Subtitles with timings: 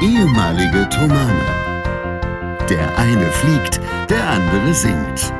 [0.00, 1.44] ehemalige Tomane.
[2.70, 5.32] Der eine fliegt, der andere singt.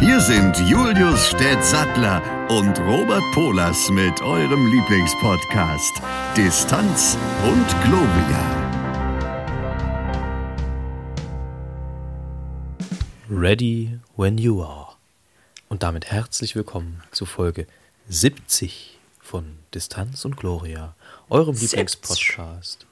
[0.00, 6.02] Hier sind Julius Städtsattler und Robert Polas mit eurem Lieblingspodcast
[6.36, 8.60] Distanz und Globia.
[13.30, 14.88] Ready when you are.
[15.68, 17.66] Und damit herzlich willkommen zu Folge
[18.08, 18.99] 70
[19.30, 19.44] von
[19.74, 20.96] Distanz und Gloria,
[21.28, 22.84] eurem Lieblingspodcast,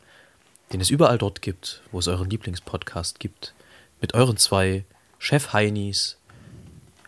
[0.73, 3.55] den es überall dort gibt, wo es euren Lieblingspodcast gibt,
[4.01, 4.85] mit euren zwei
[5.19, 6.17] Chef-Heinis,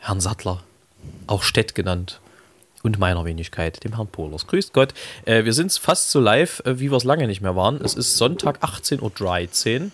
[0.01, 0.65] Herrn Sattler,
[1.29, 2.21] auch Stett genannt,
[2.83, 4.49] und meiner Wenigkeit, dem Herrn Polers.
[4.49, 4.95] Grüßt Gott.
[5.27, 7.77] Äh, wir sind fast so live, äh, wie wir es lange nicht mehr waren.
[7.85, 9.91] Es ist Sonntag 18.13 Uhr.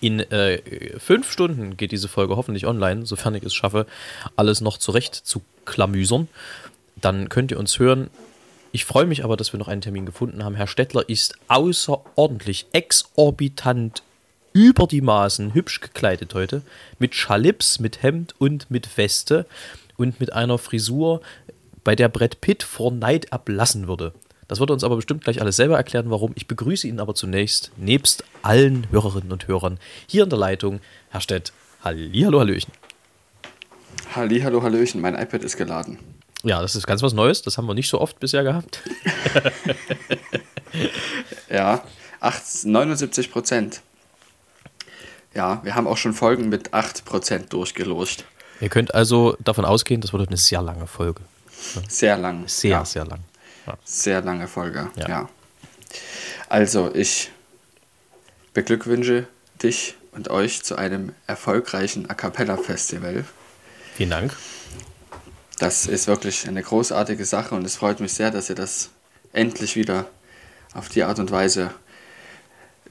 [0.00, 3.86] In äh, fünf Stunden geht diese Folge hoffentlich online, sofern ich es schaffe,
[4.34, 6.26] alles noch zurecht zu klamüsern.
[6.96, 8.10] Dann könnt ihr uns hören.
[8.76, 10.54] Ich freue mich aber, dass wir noch einen Termin gefunden haben.
[10.54, 14.02] Herr Stettler ist außerordentlich exorbitant
[14.52, 16.60] über die Maßen hübsch gekleidet heute.
[16.98, 19.46] Mit Schalips, mit Hemd und mit Weste
[19.96, 21.22] und mit einer Frisur,
[21.84, 24.12] bei der Brett Pitt vor Neid ablassen würde.
[24.46, 26.32] Das wird uns aber bestimmt gleich alles selber erklären, warum.
[26.34, 31.22] Ich begrüße ihn aber zunächst, nebst allen Hörerinnen und Hörern, hier in der Leitung, Herr
[31.22, 31.54] Stett.
[31.82, 32.74] Hallihallo, Hallöchen.
[34.14, 35.98] Hallihallo, Hallöchen, mein iPad ist geladen.
[36.46, 38.80] Ja, das ist ganz was Neues, das haben wir nicht so oft bisher gehabt.
[41.50, 41.82] ja,
[42.20, 43.82] 8, 79 Prozent.
[45.34, 48.24] Ja, wir haben auch schon Folgen mit 8 Prozent durchgelost.
[48.60, 51.20] Ihr könnt also davon ausgehen, das wird eine sehr lange Folge.
[51.88, 52.46] Sehr lang.
[52.46, 52.84] Sehr, ja.
[52.84, 53.24] sehr lang.
[53.66, 53.76] Ja.
[53.84, 55.08] Sehr lange Folge, ja.
[55.08, 55.28] ja.
[56.48, 57.32] Also, ich
[58.54, 59.26] beglückwünsche
[59.60, 63.24] dich und euch zu einem erfolgreichen A Cappella Festival.
[63.96, 64.36] Vielen Dank.
[65.58, 68.90] Das ist wirklich eine großartige Sache und es freut mich sehr, dass ihr das
[69.32, 70.06] endlich wieder
[70.74, 71.72] auf die Art und Weise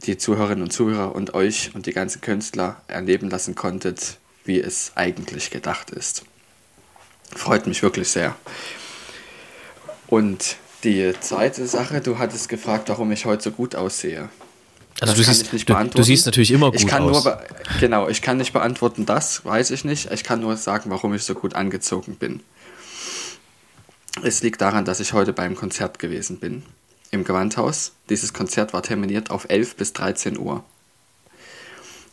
[0.05, 4.91] die Zuhörerinnen und Zuhörer und euch und die ganzen Künstler erleben lassen konntet, wie es
[4.95, 6.23] eigentlich gedacht ist.
[7.35, 8.35] Freut mich wirklich sehr.
[10.07, 14.29] Und die zweite Sache, du hattest gefragt, warum ich heute so gut aussehe.
[15.01, 17.25] Also das du siehst, du, du, siehst natürlich immer gut ich kann aus.
[17.25, 17.41] Nur,
[17.79, 20.09] genau, ich kann nicht beantworten, das weiß ich nicht.
[20.11, 22.41] Ich kann nur sagen, warum ich so gut angezogen bin.
[24.23, 26.63] Es liegt daran, dass ich heute beim Konzert gewesen bin.
[27.11, 27.93] Im Gewandhaus.
[28.09, 30.63] Dieses Konzert war terminiert auf 11 bis 13 Uhr.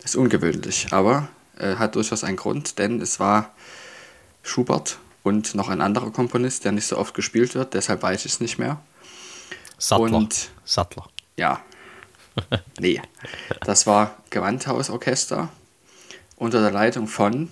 [0.00, 3.52] Das ist ungewöhnlich, aber äh, hat durchaus einen Grund, denn es war
[4.42, 8.32] Schubert und noch ein anderer Komponist, der nicht so oft gespielt wird, deshalb weiß ich
[8.32, 8.80] es nicht mehr.
[9.78, 10.16] Sattler.
[10.16, 11.08] Und, Sattler.
[11.36, 11.60] Ja.
[12.80, 13.00] nee.
[13.60, 15.50] Das war Gewandhausorchester
[16.36, 17.48] unter der Leitung von,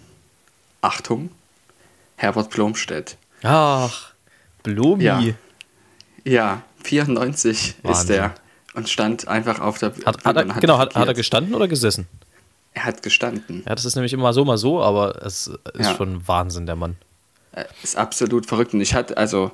[0.81, 1.31] Achtung,
[2.17, 3.17] Herbert Blomstedt.
[3.43, 4.10] Ach,
[4.63, 5.05] Blomi.
[5.05, 5.23] Ja,
[6.25, 7.93] ja 94 Wahnsinn.
[7.93, 8.35] ist der
[8.75, 12.07] und stand einfach auf der hat, hat er, Genau, hat, hat, er gestanden oder gesessen?
[12.73, 13.65] Er hat gestanden.
[13.67, 15.97] Ja, das ist nämlich immer so, mal so, aber es ist ja.
[15.97, 16.97] schon Wahnsinn, der Mann.
[17.53, 18.75] Äh, ist absolut verrückt.
[18.75, 19.51] Und ich hatte, also,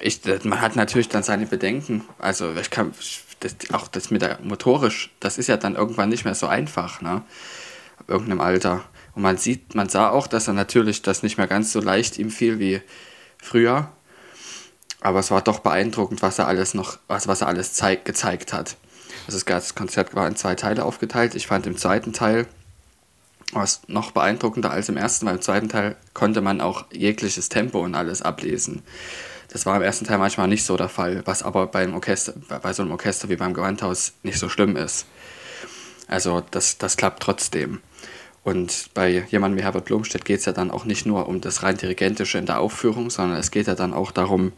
[0.00, 2.04] ich, man hat natürlich dann seine Bedenken.
[2.18, 2.92] Also, ich kann,
[3.38, 7.00] das, auch das mit der motorisch, das ist ja dann irgendwann nicht mehr so einfach,
[7.00, 7.22] ne?
[7.98, 8.82] Ab irgendeinem Alter.
[9.14, 12.18] Und man sieht, man sah auch, dass er natürlich das nicht mehr ganz so leicht
[12.18, 12.82] ihm fiel wie
[13.46, 13.88] früher.
[15.00, 18.52] Aber es war doch beeindruckend, was er alles noch, was, was er alles zeig, gezeigt
[18.52, 18.76] hat.
[19.26, 21.34] Also das Konzert war in zwei Teile aufgeteilt.
[21.34, 22.46] Ich fand im zweiten Teil
[23.52, 27.48] war es noch beeindruckender als im ersten, weil im zweiten Teil konnte man auch jegliches
[27.48, 28.82] Tempo und alles ablesen.
[29.50, 32.72] Das war im ersten Teil manchmal nicht so der Fall, was aber beim Orchester, bei
[32.72, 35.06] so einem Orchester wie beim Gewandhaus nicht so schlimm ist.
[36.08, 37.80] Also das, das klappt trotzdem.
[38.46, 41.64] Und bei jemandem wie Herbert Blomstedt geht es ja dann auch nicht nur um das
[41.64, 44.52] rein Dirigentische in der Aufführung, sondern es geht ja dann auch darum,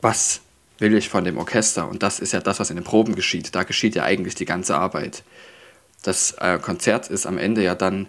[0.00, 0.40] was
[0.78, 1.88] will ich von dem Orchester?
[1.88, 3.54] Und das ist ja das, was in den Proben geschieht.
[3.54, 5.22] Da geschieht ja eigentlich die ganze Arbeit
[6.02, 8.08] das äh, Konzert ist am Ende ja dann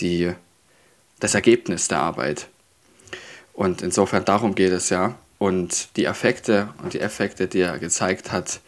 [0.00, 0.32] die,
[1.20, 2.48] das Ergebnis der Arbeit.
[3.52, 5.14] Und insofern darum geht es ja.
[5.38, 8.60] Und die Effekte und die Effekte, die er gezeigt hat,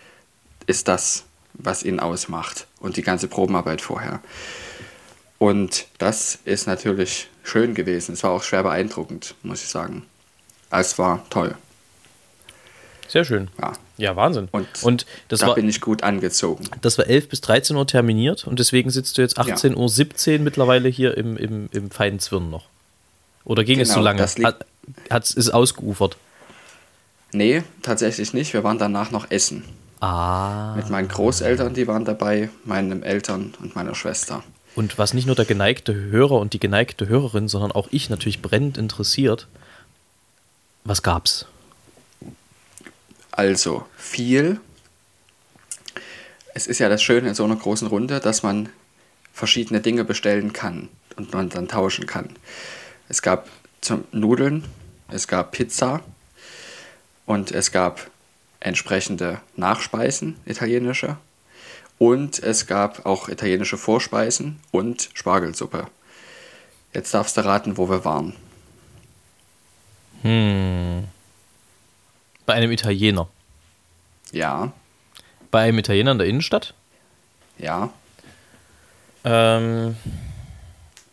[0.67, 1.25] ist das,
[1.55, 2.67] was ihn ausmacht.
[2.79, 4.21] Und die ganze Probenarbeit vorher.
[5.38, 8.12] Und das ist natürlich schön gewesen.
[8.12, 10.05] Es war auch schwer beeindruckend, muss ich sagen.
[10.70, 11.55] Es war toll.
[13.06, 13.49] Sehr schön.
[13.58, 14.49] Ja, ja Wahnsinn.
[14.52, 16.64] Und, und das da war, bin ich gut angezogen.
[16.82, 19.79] Das war 11 bis 13 Uhr terminiert und deswegen sitzt du jetzt 18 ja.
[19.79, 22.67] Uhr 17 mittlerweile hier im, im, im feinen Zwirn noch.
[23.44, 24.23] Oder ging genau, es so lange?
[24.23, 24.67] Hat,
[25.08, 26.19] hat, ist ausgeufert?
[27.32, 28.52] Nee, tatsächlich nicht.
[28.52, 29.64] Wir waren danach noch essen.
[30.00, 30.75] Ah.
[30.76, 34.44] Mit meinen Großeltern, die waren dabei, meinen Eltern und meiner Schwester.
[34.79, 38.43] Und was nicht nur der geneigte Hörer und die geneigte Hörerin, sondern auch ich natürlich
[38.43, 39.49] brennend interessiert,
[40.85, 41.47] was gab's?
[43.33, 44.61] Also viel.
[46.55, 48.69] Es ist ja das Schöne in so einer großen Runde, dass man
[49.33, 52.37] verschiedene Dinge bestellen kann und man dann tauschen kann.
[53.09, 53.49] Es gab
[53.81, 54.65] zum Nudeln,
[55.09, 56.05] es gab Pizza
[57.27, 58.13] und es gab
[58.61, 61.17] entsprechende Nachspeisen, italienische.
[61.99, 65.89] Und es gab auch italienische Vorspeisen und Spargelsuppe.
[66.95, 68.35] Jetzt darfst du raten, wo wir waren.
[70.23, 71.05] Hm.
[72.47, 73.29] Bei einem Italiener.
[74.33, 74.73] Ja,
[75.50, 76.75] Bei einem Italiener in der Innenstadt.
[77.59, 77.91] ja,
[79.25, 79.97] Ähm,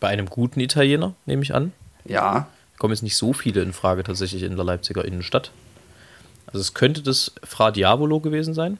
[0.00, 1.72] bei einem guten Italiener, nehme ich an.
[2.04, 2.46] ja,
[2.78, 5.50] kommen jetzt nicht so viele in Frage tatsächlich in der Leipziger Innenstadt.
[6.46, 8.78] Also es könnte das Fra Diavolo gewesen sein.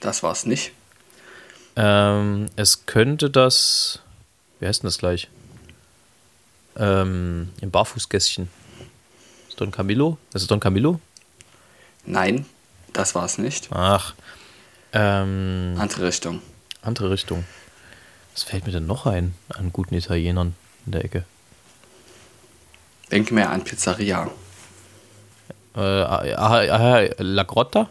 [0.00, 0.72] das war's nicht.
[1.76, 4.00] Ähm, es könnte das,
[4.58, 5.28] wie heißt denn das gleich?
[6.76, 8.48] Ähm, Im Barfußgässchen.
[9.48, 10.18] Ist Don Camillo?
[10.32, 11.00] Das ist Don Camillo?
[12.06, 12.46] Nein,
[12.92, 13.68] das war's nicht.
[13.72, 14.14] Ach.
[14.92, 16.42] Ähm, Andere Richtung.
[16.82, 17.44] andere Richtung.
[18.34, 20.54] Was fällt mir denn noch ein an guten Italienern
[20.86, 21.24] in der Ecke?
[23.10, 24.30] Denk mehr an Pizzeria.
[25.76, 27.88] Äh, ah, ah, ah, La Grotta?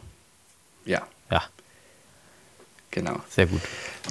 [0.86, 1.06] Ja,
[2.92, 3.20] genau.
[3.30, 3.62] sehr gut.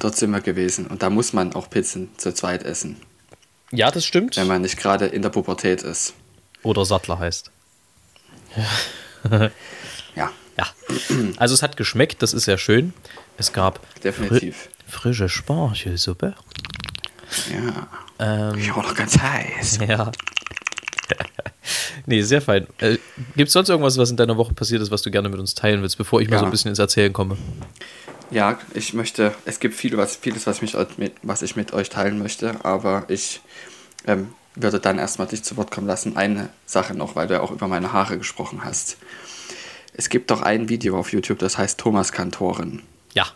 [0.01, 0.87] Dort sind wir gewesen.
[0.87, 2.97] Und da muss man auch Pizzen zu zweit essen,
[3.73, 4.37] Ja, das stimmt.
[4.37, 6.15] wenn man nicht gerade in der Pubertät ist.
[6.63, 7.51] Oder Sattler heißt.
[10.17, 10.67] Ja, Ja.
[11.37, 12.93] Also es hat geschmeckt, das ist sehr schön.
[13.37, 14.69] Es gab definitiv.
[14.87, 16.35] fri frische Spargelsuppe.
[17.53, 17.89] Ja.
[18.51, 19.79] Ähm, Ich war noch ganz heiß.
[19.89, 20.11] ja.
[22.07, 22.67] nee, sehr fein.
[22.79, 22.97] Äh,
[23.37, 25.55] Gibt es sonst irgendwas, was in deiner Woche passiert ist, was du gerne mit uns
[25.55, 26.41] teilen willst, bevor ich mal Ja.
[26.41, 27.37] so ein bisschen ins Erzählen komme?
[28.31, 30.77] Ja, ich möchte, es gibt viel, was, vieles, was, mich,
[31.23, 33.41] was ich mit euch teilen möchte, aber ich
[34.07, 36.17] ähm, würde dann erstmal dich zu Wort kommen lassen.
[36.17, 38.99] Eine Sache noch, weil du ja auch über meine Haare gesprochen hast.
[39.95, 42.83] Es gibt doch ein Video auf YouTube, das heißt Thomas Kantoren,
[43.15, 43.27] Ja.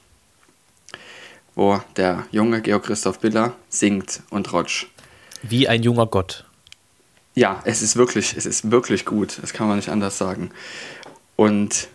[1.55, 4.87] wo der junge Georg Christoph Biller singt und rotsch.
[5.43, 6.44] Wie ein junger Gott.
[7.35, 9.39] Ja, es ist wirklich, es ist wirklich gut.
[9.41, 10.50] Das kann man nicht anders sagen.
[11.35, 11.89] Und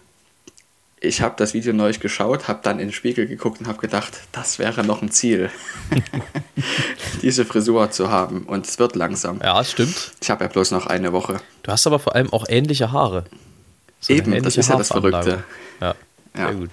[1.00, 4.14] ich habe das Video neulich geschaut, habe dann in den Spiegel geguckt und habe gedacht,
[4.32, 5.52] das wäre noch ein Ziel,
[7.22, 8.44] diese Frisur zu haben.
[8.44, 9.40] Und es wird langsam.
[9.44, 10.14] Ja, stimmt.
[10.22, 11.40] Ich habe ja bloß noch eine Woche.
[11.64, 13.26] Du hast aber vor allem auch ähnliche Haare.
[14.00, 14.88] So Eben, das ähnliche ist ja das.
[14.88, 15.44] Verrückte.
[15.82, 15.96] Ja,
[16.36, 16.48] Ja.
[16.48, 16.72] sehr gut.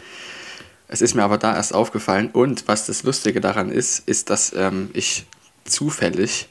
[0.88, 2.30] Es ist mir aber da erst aufgefallen.
[2.30, 5.26] Und was das Lustige daran ist, ist, dass ähm, ich
[5.64, 6.48] zufällig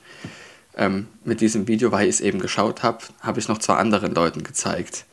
[0.76, 4.14] ähm, mit diesem Video, weil ich es eben geschaut habe, habe ich noch zwei anderen
[4.14, 5.06] Leuten gezeigt.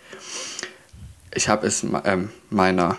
[1.34, 2.96] Ich habe es ähm, meiner,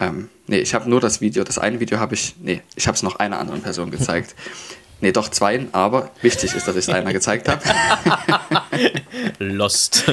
[0.00, 2.96] ähm, nee, ich habe nur das Video, das eine Video habe ich, nee, ich habe
[2.96, 4.34] es noch einer anderen Person gezeigt.
[5.00, 7.60] Nee, doch zweien, aber wichtig ist, dass ich es einer gezeigt habe.
[9.38, 10.04] Lost.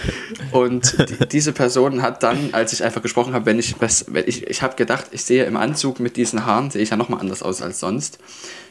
[0.52, 4.26] Und die, diese Person hat dann, als ich einfach gesprochen habe, wenn ich, was- wenn
[4.26, 7.20] ich, ich habe gedacht, ich sehe im Anzug mit diesen Haaren, sehe ich ja nochmal
[7.20, 8.18] anders aus als sonst.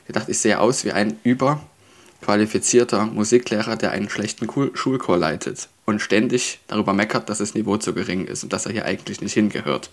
[0.07, 5.99] Ich dachte, ich sehe aus wie ein überqualifizierter Musiklehrer, der einen schlechten Schulchor leitet und
[5.99, 9.33] ständig darüber meckert, dass das Niveau zu gering ist und dass er hier eigentlich nicht
[9.33, 9.89] hingehört.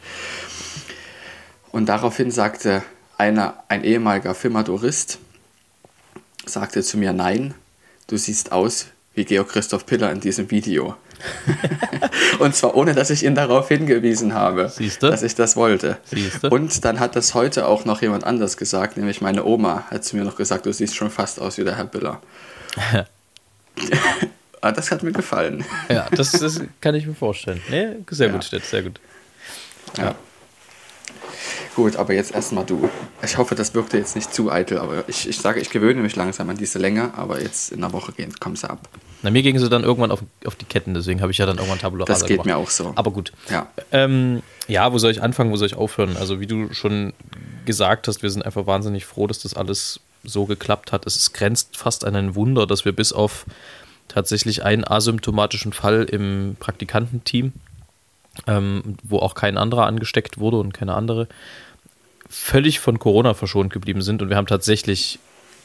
[1.73, 2.83] Und daraufhin sagte
[3.19, 5.19] einer, ein ehemaliger Filmadorist,
[6.45, 7.55] sagte zu mir, nein,
[8.07, 10.95] du siehst aus wie Georg Christoph Piller in diesem Video.
[12.39, 15.11] und zwar ohne, dass ich ihn darauf hingewiesen habe, Siehste?
[15.11, 15.97] dass ich das wollte.
[16.05, 16.51] Siehste?
[16.51, 20.17] Und dann hat das heute auch noch jemand anders gesagt, nämlich meine Oma hat zu
[20.17, 22.21] mir noch gesagt, du siehst schon fast aus wie der Herr Piller.
[24.61, 25.65] Ah, das hat mir gefallen.
[25.89, 27.61] ja, das, das kann ich mir vorstellen.
[27.71, 28.33] Nee, sehr Ja.
[28.33, 29.01] gut, Stett, sehr gut.
[29.99, 30.15] Ja.
[31.75, 32.89] Gut, aber jetzt erstmal du.
[33.23, 36.17] Ich hoffe, das wirkte jetzt nicht zu eitel, aber ich, ich sage, ich gewöhne mich
[36.17, 38.89] langsam an diese Länge, aber jetzt in einer Woche gehen, kommst du ab.
[39.23, 41.57] Na, mir gingen sie dann irgendwann auf, auf die Ketten, deswegen habe ich ja dann
[41.59, 42.47] irgendwann Tabula Das geht gemacht.
[42.47, 42.93] mir auch so.
[42.97, 43.33] Aber gut.
[43.51, 43.69] Ja.
[43.93, 46.17] Ähm, ja, wo soll ich anfangen, wo soll ich aufhören?
[46.17, 47.13] Also, wie du schon
[47.67, 51.07] gesagt hast, wir sind einfach wahnsinnig froh, dass das alles so geklappt hat.
[51.07, 53.45] Es grenzt fast an ein Wunder, dass wir bis auf
[54.09, 57.53] tatsächlich einen asymptomatischen Fall im Praktikantenteam,
[58.47, 61.29] ähm, wo auch kein anderer angesteckt wurde und keine andere,
[62.29, 64.23] völlig von Corona verschont geblieben sind.
[64.23, 65.19] Und wir haben tatsächlich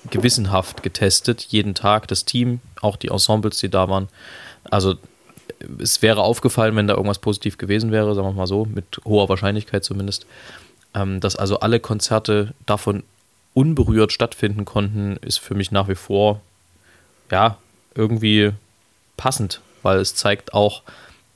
[0.10, 4.08] gewissenhaft getestet, jeden Tag das Team, auch die Ensembles, die da waren.
[4.70, 4.96] Also
[5.80, 9.30] es wäre aufgefallen, wenn da irgendwas positiv gewesen wäre, sagen wir mal so, mit hoher
[9.30, 10.26] Wahrscheinlichkeit zumindest,
[10.96, 13.04] ähm, dass also alle Konzerte davon
[13.54, 16.42] unberührt stattfinden konnten, ist für mich nach wie vor
[17.32, 17.58] ja
[17.96, 18.52] irgendwie
[19.18, 20.84] passend, weil es zeigt auch,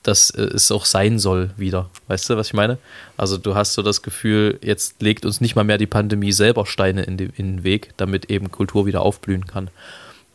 [0.07, 1.89] dass äh, es auch sein soll wieder.
[2.07, 2.77] Weißt du, was ich meine?
[3.17, 6.65] Also du hast so das Gefühl, jetzt legt uns nicht mal mehr die Pandemie selber
[6.65, 9.69] Steine in, den Weg, damit eben Kultur wieder aufblühen kann.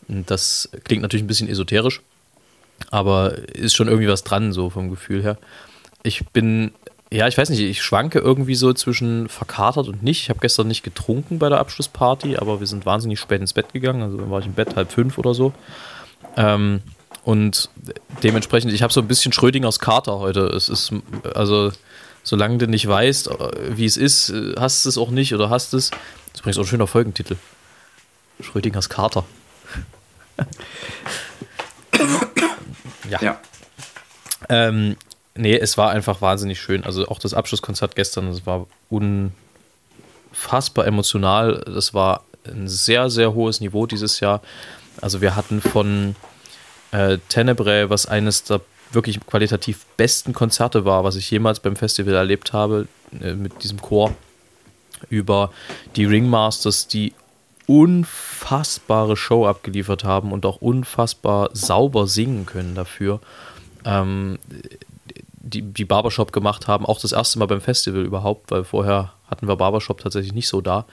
[0.09, 2.01] Und das klingt natürlich ein bisschen esoterisch,
[2.91, 5.39] aber ist schon irgendwie was dran, so vom Gefühl her.
[6.03, 6.73] ich bin,
[7.13, 10.23] ja, ich weiß nicht, ich schwanke irgendwie so zwischen verkatert und nicht.
[10.23, 13.73] Ich habe gestern nicht getrunken bei der Abschlussparty, aber wir sind wahnsinnig spät ins Bett
[13.73, 14.03] gegangen.
[14.03, 15.53] Also dann war ich im Bett halb fünf oder so.
[16.37, 16.83] Ähm,
[17.25, 17.71] und
[18.23, 20.47] dementsprechend, ich habe so ein bisschen Schrödingers Kater heute.
[20.47, 20.93] Es ist,
[21.35, 21.73] also,
[22.23, 23.31] solange du nicht weißt,
[23.71, 25.91] wie es ist, hast du es auch nicht oder hast es.
[25.91, 26.01] Das
[26.35, 27.37] ist übrigens auch ein schöner Folgentitel.
[28.41, 29.25] Schrödingers Kater.
[33.11, 33.21] ja.
[33.21, 33.39] ja.
[34.49, 34.97] Ähm,
[35.35, 36.85] nee, es war einfach wahnsinnig schön.
[36.85, 38.67] Also auch das Abschlusskonzert gestern, das war
[40.33, 41.63] unfassbar emotional.
[41.67, 44.41] Das war ein sehr, sehr hohes Niveau dieses Jahr.
[45.01, 46.17] Also wir hatten von
[46.93, 48.61] äh, Tenebrae, was eines der
[48.93, 52.89] wirklich qualitativ besten Konzerte war, was ich jemals beim Festival erlebt habe,
[53.21, 54.15] äh, mit diesem Chor,
[55.09, 55.51] über
[55.97, 57.15] die Ringmasters, die
[57.67, 63.21] unfassbare Show abgeliefert haben und auch unfassbar sauber singen können dafür.
[63.85, 64.39] Ähm,
[65.43, 69.49] die, die Barbershop gemacht haben, auch das erste Mal beim Festival überhaupt, weil vorher hatten
[69.49, 70.85] wir Barbershop tatsächlich nicht so da.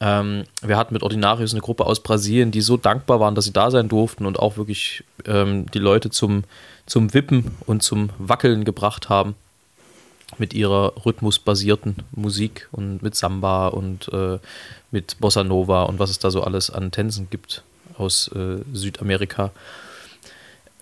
[0.00, 3.52] Ähm, wir hatten mit Ordinarius eine Gruppe aus Brasilien, die so dankbar waren, dass sie
[3.52, 6.44] da sein durften und auch wirklich ähm, die Leute zum,
[6.84, 9.34] zum Wippen und zum Wackeln gebracht haben
[10.38, 14.38] mit ihrer rhythmusbasierten Musik und mit Samba und äh,
[14.90, 17.62] mit Bossa Nova und was es da so alles an Tänzen gibt
[17.96, 19.52] aus äh, Südamerika.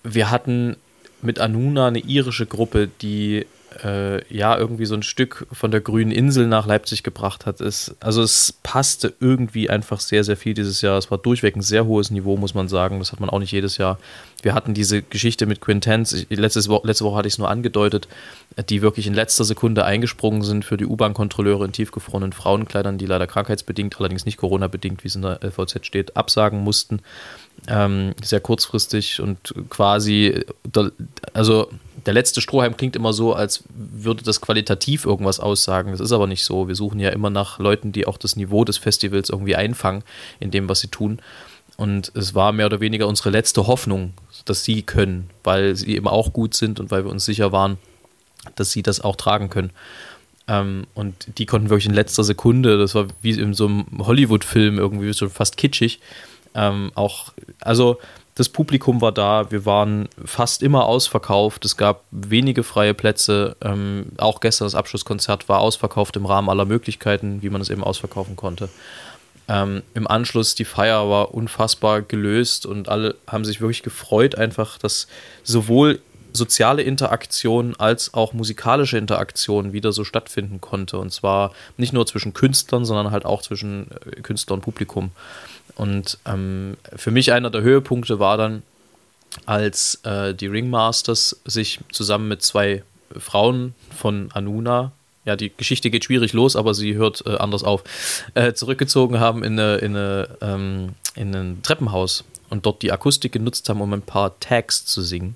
[0.03, 0.75] Wir hatten
[1.21, 3.45] mit Anuna eine irische Gruppe, die
[3.83, 7.61] äh, ja irgendwie so ein Stück von der grünen Insel nach Leipzig gebracht hat.
[7.61, 10.97] Es, also es passte irgendwie einfach sehr, sehr viel dieses Jahr.
[10.97, 12.99] Es war durchweg ein sehr hohes Niveau, muss man sagen.
[12.99, 13.97] Das hat man auch nicht jedes Jahr.
[14.41, 18.07] Wir hatten diese Geschichte mit Quintenz, letzte Woche, letzte Woche hatte ich es nur angedeutet,
[18.69, 23.25] die wirklich in letzter Sekunde eingesprungen sind für die U-Bahn-Kontrolleure in tiefgefrorenen Frauenkleidern, die leider
[23.25, 27.01] krankheitsbedingt, allerdings nicht Corona-bedingt, wie es in der LVZ steht, absagen mussten.
[27.67, 30.45] Ähm, sehr kurzfristig und quasi,
[31.33, 31.69] also
[32.05, 35.91] der letzte Strohhalm klingt immer so, als würde das qualitativ irgendwas aussagen.
[35.91, 36.67] Das ist aber nicht so.
[36.67, 40.03] Wir suchen ja immer nach Leuten, die auch das Niveau des Festivals irgendwie einfangen
[40.39, 41.19] in dem, was sie tun.
[41.77, 44.13] Und es war mehr oder weniger unsere letzte Hoffnung,
[44.45, 47.77] dass sie können, weil sie eben auch gut sind und weil wir uns sicher waren,
[48.55, 49.71] dass sie das auch tragen können.
[50.47, 54.77] Ähm, und die konnten wirklich in letzter Sekunde, das war wie in so einem Hollywood-Film
[54.77, 55.99] irgendwie schon fast kitschig,
[56.55, 57.99] ähm, auch, also
[58.35, 63.55] das Publikum war da, wir waren fast immer ausverkauft, es gab wenige freie Plätze.
[63.61, 67.83] Ähm, auch gestern das Abschlusskonzert war ausverkauft im Rahmen aller Möglichkeiten, wie man es eben
[67.83, 68.69] ausverkaufen konnte.
[69.47, 74.77] Ähm, Im Anschluss die Feier war unfassbar gelöst und alle haben sich wirklich gefreut, einfach,
[74.79, 75.07] dass
[75.43, 76.01] sowohl
[76.33, 80.97] soziale Interaktion als auch musikalische Interaktion wieder so stattfinden konnte.
[80.97, 85.11] Und zwar nicht nur zwischen Künstlern, sondern halt auch zwischen äh, Künstler und Publikum.
[85.75, 88.63] Und ähm, für mich einer der Höhepunkte war dann,
[89.45, 92.83] als äh, die Ringmasters sich zusammen mit zwei
[93.17, 94.91] Frauen von Anuna,
[95.25, 97.83] ja, die Geschichte geht schwierig los, aber sie hört äh, anders auf,
[98.35, 103.31] äh, zurückgezogen haben in, eine, in, eine, ähm, in ein Treppenhaus und dort die Akustik
[103.31, 105.35] genutzt haben, um ein paar Tags zu singen.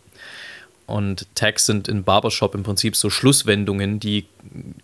[0.90, 4.26] Und Tags sind in Barbershop im Prinzip so Schlusswendungen, die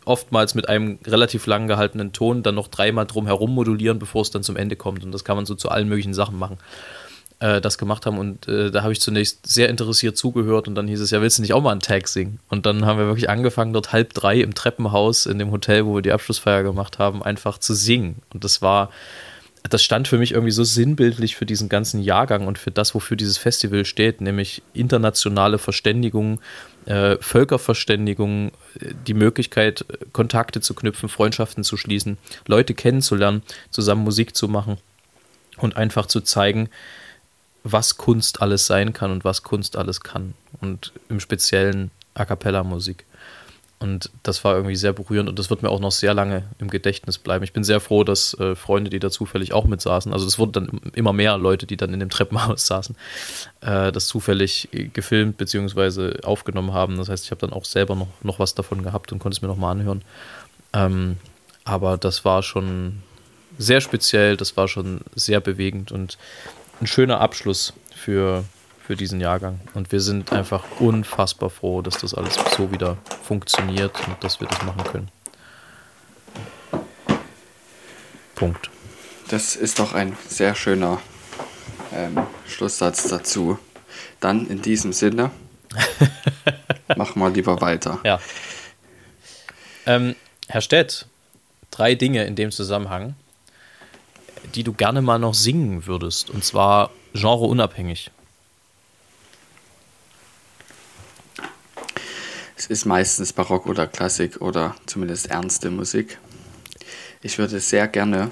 [0.05, 4.31] oftmals mit einem relativ lang gehaltenen Ton dann noch dreimal drum herum modulieren, bevor es
[4.31, 5.03] dann zum Ende kommt.
[5.03, 6.57] Und das kann man so zu allen möglichen Sachen machen.
[7.39, 10.87] Äh, das gemacht haben und äh, da habe ich zunächst sehr interessiert zugehört und dann
[10.87, 12.39] hieß es, ja, willst du nicht auch mal einen Tag singen?
[12.47, 15.95] Und dann haben wir wirklich angefangen, dort halb drei im Treppenhaus in dem Hotel, wo
[15.95, 18.21] wir die Abschlussfeier gemacht haben, einfach zu singen.
[18.33, 18.89] Und das war
[19.69, 23.17] das stand für mich irgendwie so sinnbildlich für diesen ganzen Jahrgang und für das, wofür
[23.17, 26.39] dieses Festival steht, nämlich internationale Verständigung,
[26.85, 32.17] äh, Völkerverständigung, äh, die Möglichkeit, Kontakte zu knüpfen, Freundschaften zu schließen,
[32.47, 34.77] Leute kennenzulernen, zusammen Musik zu machen
[35.57, 36.69] und einfach zu zeigen,
[37.63, 40.35] was Kunst alles sein kann und was Kunst alles kann.
[40.61, 43.05] Und im Speziellen A cappella Musik.
[43.77, 46.69] Und das war irgendwie sehr berührend und das wird mir auch noch sehr lange im
[46.69, 47.43] Gedächtnis bleiben.
[47.43, 50.39] Ich bin sehr froh, dass äh, Freunde, die da zufällig auch mit saßen, also es
[50.39, 52.95] wurden dann immer mehr Leute, die dann in dem Treppenhaus saßen,
[53.61, 56.21] äh, das zufällig gefilmt bzw.
[56.23, 56.97] aufgenommen haben.
[56.97, 59.41] Das heißt, ich habe dann auch selber noch, noch was davon gehabt und konnte es
[59.41, 60.01] mir nochmal anhören.
[60.73, 61.17] Ähm,
[61.65, 63.03] aber das war schon
[63.57, 66.17] sehr speziell, das war schon sehr bewegend und
[66.81, 68.45] ein schöner Abschluss für
[68.85, 69.59] für diesen Jahrgang.
[69.73, 74.47] Und wir sind einfach unfassbar froh, dass das alles so wieder funktioniert und dass wir
[74.47, 75.11] das machen können.
[78.35, 78.69] Punkt.
[79.29, 81.01] Das ist doch ein sehr schöner
[81.93, 83.57] ähm, Schlusssatz dazu.
[84.19, 85.31] Dann in diesem Sinne,
[86.95, 87.99] machen wir lieber weiter.
[88.03, 88.19] Ja.
[89.87, 90.15] Ähm,
[90.47, 91.07] Herr Stett,
[91.71, 93.15] drei Dinge in dem Zusammenhang,
[94.53, 96.29] die du gerne mal noch singen würdest.
[96.29, 98.11] Und zwar genreunabhängig.
[102.55, 106.17] Es ist meistens Barock oder Klassik oder zumindest ernste Musik.
[107.21, 108.31] Ich würde sehr gerne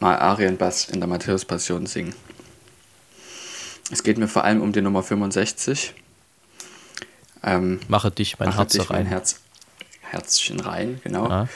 [0.00, 2.14] mal Arienbass in der Matthäus-Passion singen.
[3.90, 5.94] Es geht mir vor allem um die Nummer 65.
[7.42, 9.04] Ähm, Mache dich mein Mache Herz dich rein.
[9.04, 9.40] mein Herz,
[10.00, 11.28] Herzchen rein, genau.
[11.28, 11.48] Ah.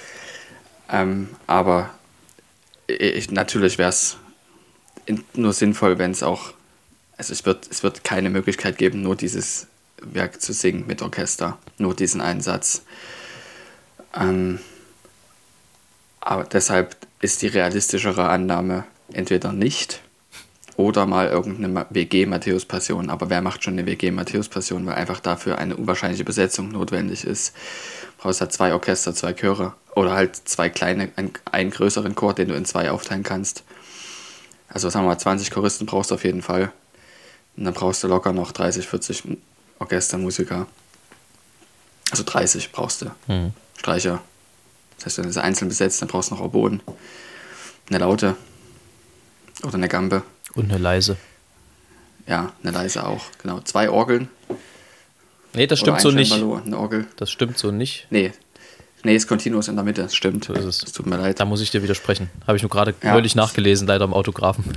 [0.91, 1.91] Ähm, aber
[2.87, 4.17] ich, natürlich wäre es
[5.35, 6.53] nur sinnvoll, wenn es auch,
[7.17, 9.67] also es wird, es wird keine Möglichkeit geben, nur dieses
[10.03, 12.83] Werk zu singen mit Orchester, nur diesen Einsatz.
[14.15, 14.61] Ähm,
[16.21, 20.01] aber deshalb ist die realistischere Annahme entweder nicht
[20.77, 23.11] oder mal irgendeine WG Matthäus Passion.
[23.11, 27.25] Aber wer macht schon eine WG Matthäus Passion, weil einfach dafür eine unwahrscheinliche Besetzung notwendig
[27.25, 27.55] ist.
[28.19, 32.35] Du brauchst halt zwei Orchester, zwei Chöre oder halt zwei kleine, einen, einen größeren Chor,
[32.35, 33.65] den du in zwei aufteilen kannst.
[34.69, 36.73] Also sagen wir mal, 20 Choristen brauchst du auf jeden Fall.
[37.57, 39.25] Und dann brauchst du locker noch 30, 40
[39.79, 40.67] Orchestermusiker.
[42.11, 43.11] Also 30 brauchst du.
[43.27, 43.53] Hm.
[43.77, 44.21] Streicher.
[44.97, 46.83] Das heißt, wenn du sie einzeln besetzt, dann brauchst du noch Oboen,
[47.89, 48.37] eine Laute
[49.63, 50.23] oder eine Gambe.
[50.55, 51.17] Und eine leise.
[52.27, 53.25] Ja, eine leise auch.
[53.43, 53.61] Genau.
[53.61, 54.29] Zwei Orgeln.
[55.55, 56.33] Nee, das stimmt so nicht.
[56.33, 57.07] Eine Orgel.
[57.17, 58.07] Das stimmt so nicht.
[58.11, 58.33] Nee.
[59.05, 60.03] Nee, ist Continuous in der Mitte.
[60.03, 60.45] Das stimmt.
[60.45, 60.79] So ist es.
[60.79, 61.39] Das tut mir leid.
[61.41, 62.29] Da muss ich dir widersprechen.
[62.47, 63.13] Habe ich nur gerade Ja.
[63.13, 64.65] neulich nachgelesen, leider im Autografen.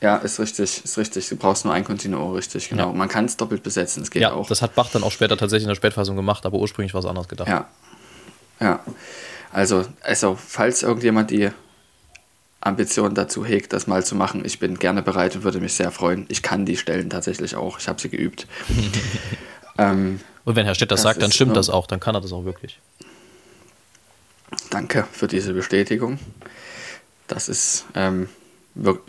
[0.00, 0.84] Ja, ist richtig.
[0.84, 1.28] Ist richtig.
[1.28, 2.68] Du brauchst nur ein Continuo, richtig.
[2.68, 2.88] Genau.
[2.88, 2.92] Ja.
[2.92, 4.00] Man kann es doppelt besetzen.
[4.00, 4.46] Das geht ja, auch.
[4.46, 7.06] das hat Bach dann auch später tatsächlich in der Spätfassung gemacht, aber ursprünglich war es
[7.06, 7.48] anders gedacht.
[7.48, 7.68] Ja.
[8.60, 8.80] Ja.
[9.52, 11.50] Also, also, falls irgendjemand die
[12.60, 15.90] Ambition dazu hegt, das mal zu machen, ich bin gerne bereit und würde mich sehr
[15.90, 16.26] freuen.
[16.28, 17.78] Ich kann die Stellen tatsächlich auch.
[17.78, 18.46] Ich habe sie geübt.
[19.78, 22.20] ähm, Und wenn Herr Stett das, Das sagt, dann stimmt das auch, dann kann er
[22.20, 22.78] das auch wirklich.
[24.70, 26.18] danke für diese Bestätigung.
[27.26, 28.28] Das ist ähm,
[28.74, 29.02] wirk-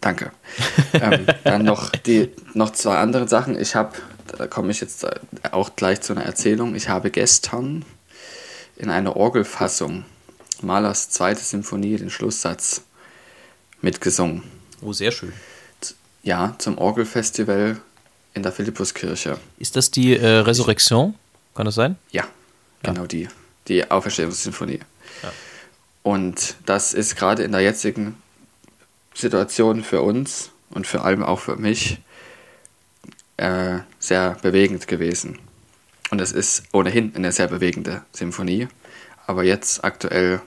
[0.00, 0.32] danke.
[0.92, 3.58] ähm, dann noch die noch zwei andere Sachen.
[3.58, 3.92] Ich habe,
[4.36, 5.10] da komme ich jetzt äh,
[5.50, 6.74] auch gleich zu einer Erzählung.
[6.74, 7.84] Ich habe gestern
[8.76, 10.04] in einer Orgelfassung
[10.62, 12.82] Mahlers zweite Symphonie den Schlusssatz
[13.80, 14.42] mitgesungen.
[14.82, 15.32] Oh, sehr schön.
[16.22, 17.78] Ja, zum Orgelfestival
[18.34, 19.38] in der Philippuskirche.
[19.58, 21.14] Ist das die äh, Resurrektion?
[21.54, 21.96] Kann das sein?
[22.10, 22.24] Ja,
[22.82, 23.28] genau die.
[23.68, 24.80] Die Auferstehungssymphonie.
[25.22, 25.32] Ja.
[26.02, 28.16] Und das ist gerade in der jetzigen
[29.14, 31.98] Situation für uns und vor allem auch für mich
[33.36, 35.38] äh, sehr bewegend gewesen.
[36.10, 38.68] Und es ist ohnehin eine sehr bewegende Symphonie,
[39.26, 40.40] aber jetzt aktuell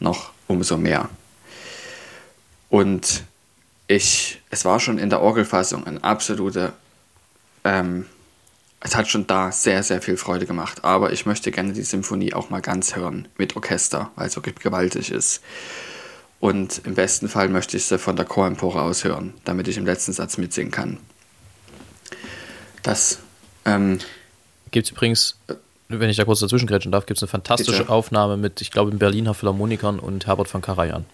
[0.00, 1.08] noch umso mehr.
[2.70, 3.24] Und
[3.86, 6.72] ich, es war schon in der Orgelfassung ein absoluter
[7.64, 8.06] ähm,
[8.84, 10.84] es hat schon da sehr, sehr viel Freude gemacht.
[10.84, 14.56] Aber ich möchte gerne die Symphonie auch mal ganz hören mit Orchester, weil es wirklich
[14.56, 15.42] gewaltig ist.
[16.44, 19.86] Und im besten Fall möchte ich sie von der Chorempore aus hören, damit ich im
[19.86, 20.98] letzten Satz mitsingen kann.
[22.82, 23.20] Das,
[23.64, 23.98] ähm,
[24.70, 25.38] Gibt es übrigens,
[25.88, 27.88] wenn ich da kurz dazwischen grätschen darf, gibt es eine fantastische Bitte.
[27.88, 31.06] Aufnahme mit, ich glaube, den Berliner Philharmonikern und Herbert von Karajan.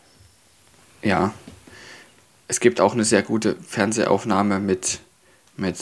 [1.02, 1.32] ja.
[2.48, 4.98] Es gibt auch eine sehr gute Fernsehaufnahme mit,
[5.56, 5.78] mit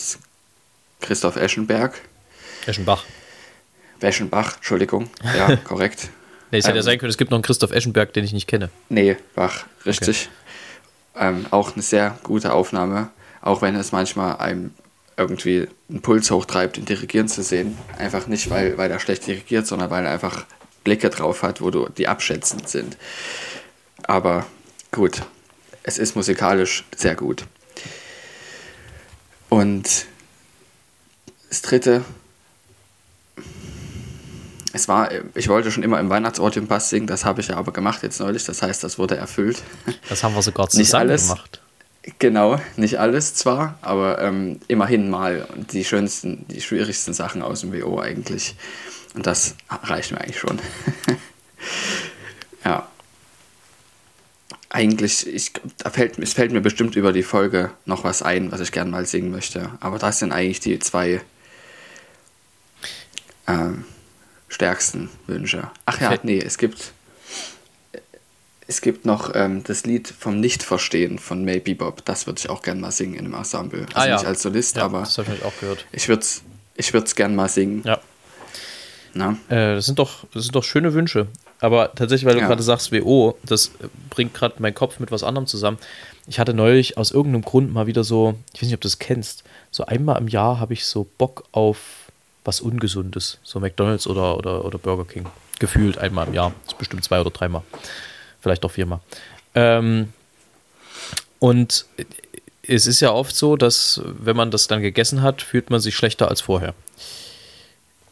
[1.00, 1.98] Christoph Eschenberg.
[2.66, 3.06] Eschenbach.
[4.00, 5.08] Weschenbach, Entschuldigung.
[5.22, 6.10] Ja, korrekt.
[6.50, 8.32] Nee, es hätte ja Ähm, sein können, es gibt noch einen Christoph Eschenberg, den ich
[8.32, 8.70] nicht kenne.
[8.88, 10.28] Nee, Bach, richtig.
[11.14, 13.10] Ähm, auch eine sehr gute Aufnahme,
[13.42, 14.72] auch wenn es manchmal einem
[15.16, 17.76] irgendwie einen Puls hochtreibt, ihn dirigieren zu sehen.
[17.98, 20.46] Einfach nicht, weil, weil er schlecht dirigiert, sondern weil er einfach
[20.84, 22.96] Blicke drauf hat, wo du, die abschätzend sind.
[24.04, 24.46] Aber
[24.92, 25.22] gut,
[25.82, 27.44] es ist musikalisch sehr gut.
[29.48, 30.06] Und
[31.48, 32.04] das dritte,
[34.78, 37.56] es war, ich wollte schon immer im Weihnachtsort im Bass singen, das habe ich ja
[37.56, 39.62] aber gemacht jetzt neulich, das heißt, das wurde erfüllt.
[40.08, 41.28] Das haben wir sogar Nicht zusammen alles.
[41.28, 41.60] gemacht.
[42.18, 47.72] Genau, nicht alles zwar, aber ähm, immerhin mal die schönsten, die schwierigsten Sachen aus dem
[47.72, 48.54] WO eigentlich.
[49.14, 50.58] Und das reicht mir eigentlich schon.
[52.64, 52.86] ja.
[54.70, 58.60] Eigentlich, ich, da fällt, es fällt mir bestimmt über die Folge noch was ein, was
[58.60, 59.70] ich gerne mal singen möchte.
[59.80, 61.20] Aber das sind eigentlich die zwei
[63.46, 63.84] ähm,
[64.48, 65.70] stärksten Wünsche.
[65.86, 66.92] Ach ja, nee, es gibt
[68.70, 72.04] es gibt noch ähm, das Lied vom Nichtverstehen von May Bebop.
[72.04, 73.86] Das würde ich auch gerne mal singen in einem Ensemble.
[73.94, 74.14] Also Ah, ja.
[74.16, 75.86] nicht als Solist, Ja, aber das habe ich auch gehört.
[75.92, 76.42] ich würde es
[76.76, 77.82] ich würd's gern mal singen.
[77.84, 77.98] Ja.
[79.14, 79.38] Na?
[79.48, 81.26] Äh, das, sind doch, das sind doch schöne Wünsche.
[81.60, 82.46] Aber tatsächlich, weil du Ja.
[82.46, 83.72] gerade sagst, WO, das
[84.10, 85.78] bringt gerade meinen Kopf mit was anderem zusammen.
[86.28, 88.98] Ich hatte neulich aus irgendeinem Grund mal wieder so, ich weiß nicht, ob du das
[88.98, 91.78] kennst, so einmal im Jahr habe ich so Bock auf
[92.44, 93.38] was Ungesundes.
[93.42, 95.26] So McDonalds oder, oder, oder Burger King.
[95.58, 96.52] Gefühlt einmal im Jahr.
[96.64, 97.62] Das ist bestimmt zwei oder dreimal.
[98.40, 99.00] Vielleicht auch viermal.
[99.54, 100.12] Ähm,
[101.38, 101.86] und
[102.62, 105.96] es ist ja oft so, dass wenn man das dann gegessen hat, fühlt man sich
[105.96, 106.74] schlechter als vorher.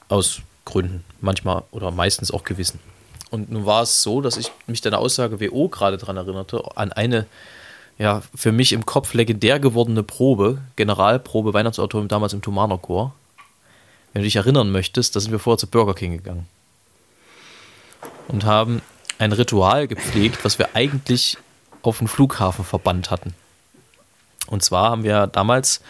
[0.08, 1.04] Aus Gründen.
[1.20, 2.80] Manchmal oder meistens auch Gewissen.
[3.30, 6.92] Und nun war es so, dass ich mich deiner Aussage WO gerade daran erinnerte, an
[6.92, 7.26] eine
[7.98, 13.14] ja, für mich im Kopf legendär gewordene Probe, Generalprobe Weihnachtsauto damals im Thomaner Chor.
[14.16, 16.48] Wenn du dich erinnern möchtest, da sind wir vorher zu Burger King gegangen.
[18.28, 18.80] Und haben
[19.18, 21.36] ein Ritual gepflegt, was wir eigentlich
[21.82, 23.34] auf dem Flughafen verbannt hatten.
[24.46, 25.82] Und zwar haben wir damals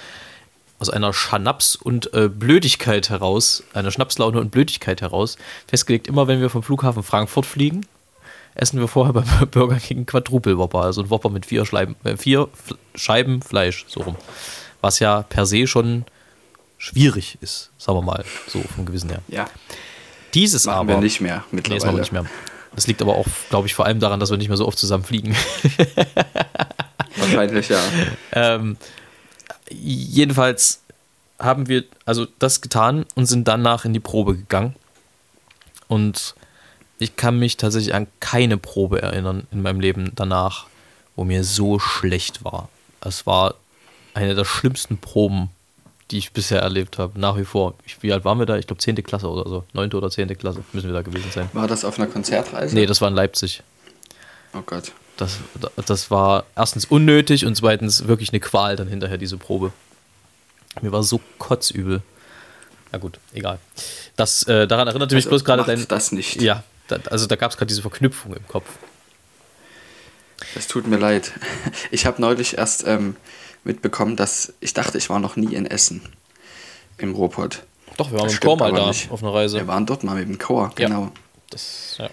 [0.81, 5.37] aus einer Schnaps- und äh, Blödigkeit heraus, einer Schnapslaune und Blödigkeit heraus,
[5.69, 7.87] festgelegt, immer wenn wir vom Flughafen Frankfurt fliegen,
[8.57, 12.17] essen wir vorher beim Burger King Quadruple Whopper, also ein Whopper mit vier, Schleiben, äh,
[12.17, 12.49] vier
[12.97, 14.17] Scheiben Fleisch, so rum.
[14.81, 16.07] Was ja per se schon
[16.79, 19.21] schwierig ist, sagen wir mal, so vom Gewissen her.
[19.29, 19.49] Ja.
[20.35, 20.89] Dieses Machen aber.
[20.95, 21.93] wir nicht mehr Nee, das machen mittlerweile.
[21.95, 22.27] wir nicht mehr.
[22.75, 24.79] Das liegt aber auch, glaube ich, vor allem daran, dass wir nicht mehr so oft
[24.79, 25.35] zusammen fliegen.
[27.17, 27.81] Wahrscheinlich, ja.
[28.33, 28.77] Ähm,
[29.71, 30.83] jedenfalls
[31.39, 34.75] haben wir also das getan und sind danach in die Probe gegangen.
[35.89, 36.35] Und
[36.99, 40.67] ich kann mich tatsächlich an keine Probe erinnern in meinem Leben danach,
[41.15, 42.69] wo mir so schlecht war.
[43.01, 43.55] Es war
[44.15, 45.51] eine der schlimmsten Proben,
[46.11, 47.75] die ich bisher erlebt habe, nach wie vor.
[47.85, 48.57] Ich, wie alt waren wir da?
[48.57, 48.95] Ich glaube 10.
[49.03, 49.64] Klasse oder so.
[49.73, 49.92] 9.
[49.95, 50.37] oder 10.
[50.38, 51.49] Klasse müssen wir da gewesen sein.
[51.53, 52.75] War das auf einer Konzertreise?
[52.75, 53.62] Nee, das war in Leipzig.
[54.55, 54.92] Oh Gott.
[55.16, 55.38] Das,
[55.87, 59.73] das war erstens unnötig und zweitens wirklich eine Qual dann hinterher, diese Probe.
[60.83, 62.03] Mir war so kotzübel.
[62.92, 63.59] Na gut, egal.
[64.14, 65.88] Das, äh, daran erinnerte mich Also bloß gerade dein.
[65.88, 66.40] das nicht.
[66.40, 68.66] Ja, da, also da gab es gerade diese Verknüpfung im Kopf.
[70.55, 71.33] Das tut mir leid.
[71.90, 73.16] Ich habe neulich erst ähm,
[73.66, 76.02] mitbekommen, dass ich dachte, ich war noch nie in Essen.
[76.98, 77.62] Im Ruhrpott.
[77.98, 79.11] Doch, wir waren Das im Chor mal da nicht.
[79.11, 79.59] auf einer Reise.
[79.59, 80.87] Wir waren dort mal mit dem Chor, Ja.
[80.88, 81.12] genau.
[81.50, 82.09] Das, ja.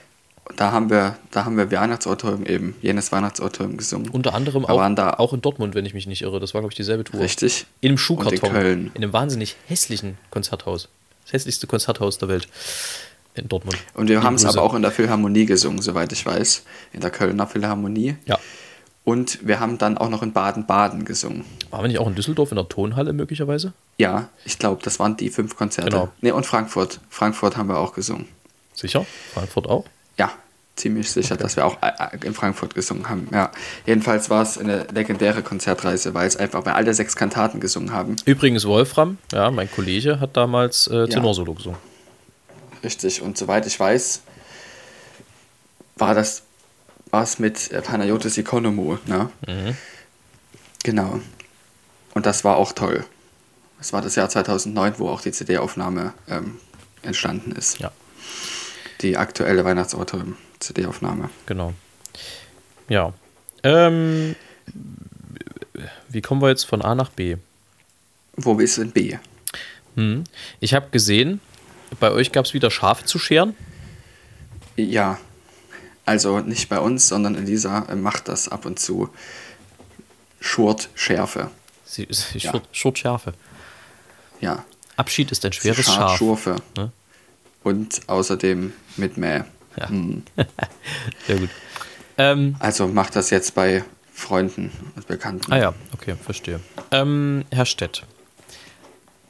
[0.45, 4.09] Und Da haben wir, da haben wir Weihnachtsautorium eben, jenes Weihnachtsautorium gesungen.
[4.09, 6.39] Unter anderem Wir auch, waren da auch in Dortmund, wenn ich mich nicht irre.
[6.41, 7.21] Das war, glaube ich, dieselbe Tour.
[7.21, 7.65] richtig.
[7.79, 8.33] In einem Und Schuhkarton.
[8.33, 8.91] in Köln.
[8.93, 10.89] In einem wahnsinnig hässlichen Konzerthaus.
[11.23, 12.49] Das hässlichste Konzerthaus der Welt.
[13.35, 13.77] In Dortmund.
[13.95, 16.63] Und wir haben es aber auch in der Philharmonie gesungen, soweit ich weiß.
[16.91, 18.15] In der Kölner Philharmonie.
[18.25, 18.37] Ja.
[19.05, 21.43] Und wir haben dann auch noch in Baden-Baden gesungen.
[21.71, 23.73] Waren wir nicht auch in Düsseldorf in der Tonhalle möglicherweise?
[23.97, 25.89] Ja, ich glaube, das waren die fünf Konzerte.
[25.89, 26.09] Genau.
[26.21, 26.99] Nee, und Frankfurt.
[27.09, 28.27] Frankfurt haben wir auch gesungen.
[28.73, 29.05] Sicher?
[29.33, 29.85] Frankfurt auch?
[30.17, 30.31] Ja,
[30.77, 33.27] ziemlich sicher, dass wir auch äh, äh, in Frankfurt gesungen haben.
[33.33, 33.51] Ja.
[33.85, 38.15] Jedenfalls war es eine legendäre Konzertreise, weil es einfach, weil alle sechs Kantaten gesungen haben.
[38.23, 41.79] Übrigens Wolfram, ja, mein Kollege, hat damals äh, Tenorsolo gesungen.
[42.83, 43.21] Richtig.
[43.21, 44.21] Und soweit ich weiß,
[45.97, 46.43] war das
[47.13, 49.30] war es mit äh, Panayotis Economou, ne?
[49.47, 49.78] Mhm.
[50.84, 51.19] Genau.
[52.15, 53.06] Und das war auch toll.
[53.80, 56.58] Es war das Jahr 2009, wo auch die CD-Aufnahme ähm,
[57.04, 57.78] entstanden ist.
[57.80, 57.91] Ja,
[59.02, 61.30] Die aktuelle Weihnachtsauto-CD-Aufnahme.
[61.45, 61.73] genau.
[62.89, 63.13] Ja.
[63.63, 64.36] Ähm,
[66.10, 67.38] wie kommen wir jetzt von A nach B?
[68.36, 69.17] Wo ist denn B?
[69.95, 70.23] Hm.
[70.60, 71.39] Ich habe gesehen,
[71.99, 73.56] bei euch gab es wieder Schafe zu scheren.
[74.76, 75.19] Ja,
[76.05, 79.09] also nicht bei uns, sondern Elisa äh, macht das ab und zu.
[80.39, 81.49] Schurt Schärfe.
[81.85, 82.51] Sie, sie Ja.
[82.51, 83.33] schurt, schurt Schafe.
[84.41, 84.65] Ja.
[84.97, 86.17] Abschied ist ein schweres Schart Schaf.
[86.17, 86.55] Schurfe.
[86.77, 86.91] Ne?
[87.63, 89.43] Und außerdem mit Mäh.
[89.77, 89.89] Ja.
[89.89, 90.23] Hm.
[91.27, 91.49] Sehr gut.
[92.17, 95.51] Ähm, Also macht das jetzt bei Freunden und Bekannten.
[95.51, 96.59] ah ja, okay, verstehe.
[96.91, 98.03] Ähm, Herr Stett,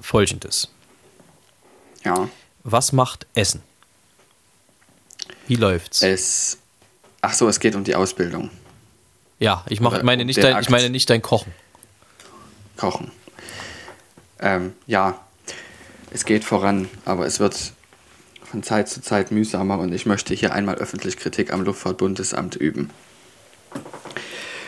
[0.01, 0.69] folgendes.
[2.03, 2.27] Ja.
[2.63, 3.61] Was macht Essen?
[5.47, 6.01] Wie läuft's?
[6.01, 6.57] Es.
[7.25, 8.49] Ach so, es geht um die Ausbildung.
[9.39, 11.53] ja, ich, mach, oder meine nicht dein, ich meine nicht dein Kochen.
[12.75, 13.11] Kochen.
[14.41, 15.17] Ähm, ja,
[16.11, 17.55] es geht voran, aber es wird
[18.43, 22.89] von Zeit zu Zeit mühsamer und ich möchte hier einmal öffentlich Kritik am Luftfahrtbundesamt üben.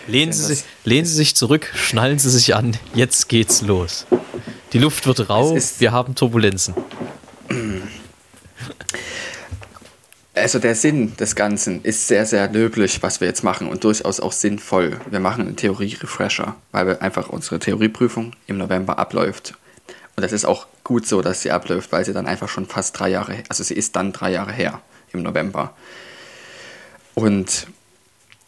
[0.07, 4.05] Lehnen Denn Sie, lehnen Sie sich zurück, schnallen Sie sich an, jetzt geht's los.
[4.71, 6.73] Die Luft wird rau, wir haben Turbulenzen.
[10.35, 14.19] Also der Sinn des Ganzen ist sehr, sehr löblich, was wir jetzt machen und durchaus
[14.19, 14.99] auch sinnvoll.
[15.09, 19.53] Wir machen einen Theorie-Refresher, weil wir einfach unsere Theorieprüfung im November abläuft.
[20.17, 22.99] Und das ist auch gut so, dass sie abläuft, weil sie dann einfach schon fast
[22.99, 24.81] drei Jahre, also sie ist dann drei Jahre her
[25.13, 25.73] im November.
[27.13, 27.67] Und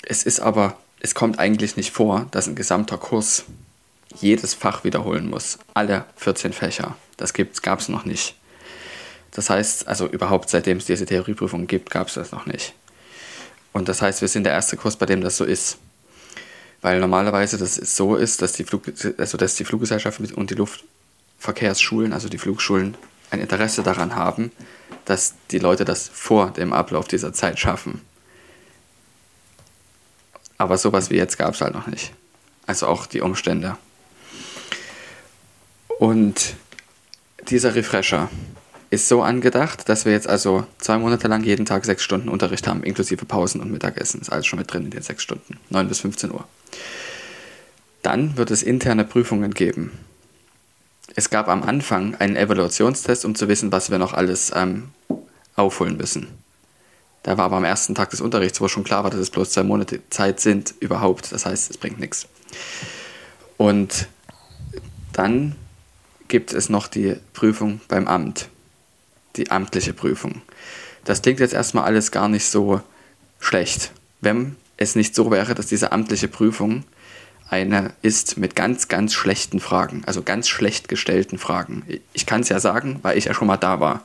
[0.03, 3.45] es ist aber, es kommt eigentlich nicht vor, dass ein gesamter Kurs
[4.19, 5.57] jedes Fach wiederholen muss.
[5.73, 6.97] Alle 14 Fächer.
[7.15, 8.35] Das gab es noch nicht.
[9.31, 12.73] Das heißt, also überhaupt seitdem es diese Theorieprüfung gibt, gab es das noch nicht.
[13.73, 15.77] Und das heißt, wir sind der erste Kurs, bei dem das so ist.
[16.81, 18.83] Weil normalerweise das so ist, dass die, Flug,
[19.17, 22.95] also dass die Fluggesellschaft und die Luftverkehrsschulen, also die Flugschulen,
[23.29, 24.51] ein Interesse daran haben,
[25.05, 28.01] dass die Leute das vor dem Ablauf dieser Zeit schaffen.
[30.57, 32.13] Aber sowas wie jetzt gab es halt noch nicht.
[32.65, 33.77] Also auch die Umstände
[35.99, 36.55] Und
[37.49, 38.29] dieser Refresher
[38.89, 42.67] ist so angedacht, dass wir jetzt also zwei Monate lang jeden Tag sechs Stunden Unterricht
[42.67, 44.21] haben, inklusive Pausen und Mittagessen.
[44.21, 46.45] Ist alles schon mit drin in den sechs Stunden, 9 bis 15 Uhr.
[48.01, 49.91] Dann wird es interne Prüfungen geben.
[51.15, 54.89] Es gab am Anfang einen Evaluationstest, um zu wissen, was wir noch alles ähm,
[55.55, 56.27] aufholen müssen.
[57.23, 59.49] Da war aber am ersten Tag des Unterrichts, wo schon klar war, dass es bloß
[59.49, 61.31] zwei Monate Zeit sind, überhaupt.
[61.33, 62.27] Das heißt, es bringt nichts.
[63.57, 64.07] Und
[65.11, 65.55] dann
[66.27, 68.47] gibt es noch die Prüfung beim Amt,
[69.37, 70.41] die amtliche Prüfung.
[71.05, 72.81] Das klingt jetzt erstmal alles gar nicht so
[73.39, 76.83] schlecht, wenn es nicht so wäre, dass diese amtliche Prüfung
[77.49, 81.83] eine ist mit ganz, ganz schlechten Fragen, also ganz schlecht gestellten Fragen.
[82.11, 84.03] Ich kann es ja sagen, weil ich ja schon mal da war.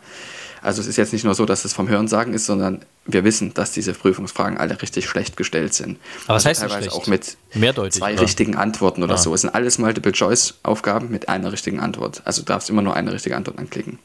[0.65, 3.53] Also es ist jetzt nicht nur so, dass es vom Hörensagen ist, sondern wir wissen,
[3.53, 5.99] dass diese Prüfungsfragen alle richtig schlecht gestellt sind.
[6.27, 6.97] Aber was also heißt teilweise schlecht?
[6.97, 8.23] auch mit Mehrdeutig, zwei oder?
[8.23, 9.19] richtigen Antworten oder Ah.
[9.19, 9.35] so.
[9.35, 12.23] Es sind alles Multiple-Choice-Aufgaben mit einer richtigen Antwort.
[12.25, 13.99] Also du darfst immer nur eine richtige Antwort anklicken.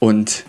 [0.00, 0.44] Und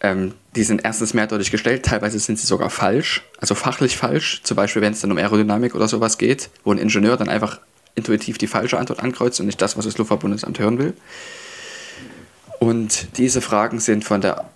[0.00, 4.42] ähm, die sind erstens mehrdeutig gestellt, teilweise sind sie sogar falsch, also fachlich falsch.
[4.44, 7.58] Zum Beispiel, wenn es dann um Aerodynamik oder sowas geht, wo ein Ingenieur dann einfach
[7.96, 10.94] intuitiv die falsche Antwort ankreuzt und nicht das, was das Luftfahrtbundesamt hören will.
[12.60, 14.48] Und diese Fragen sind von der,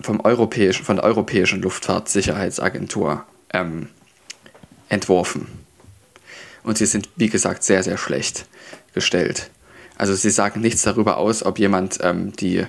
[0.00, 3.88] vom europäischen, von der Europäischen Luftfahrtsicherheitsagentur ähm,
[4.88, 5.46] entworfen.
[6.62, 8.46] Und sie sind, wie gesagt, sehr, sehr schlecht
[8.94, 9.50] gestellt.
[9.96, 12.66] Also sie sagen nichts darüber aus, ob jemand ähm, die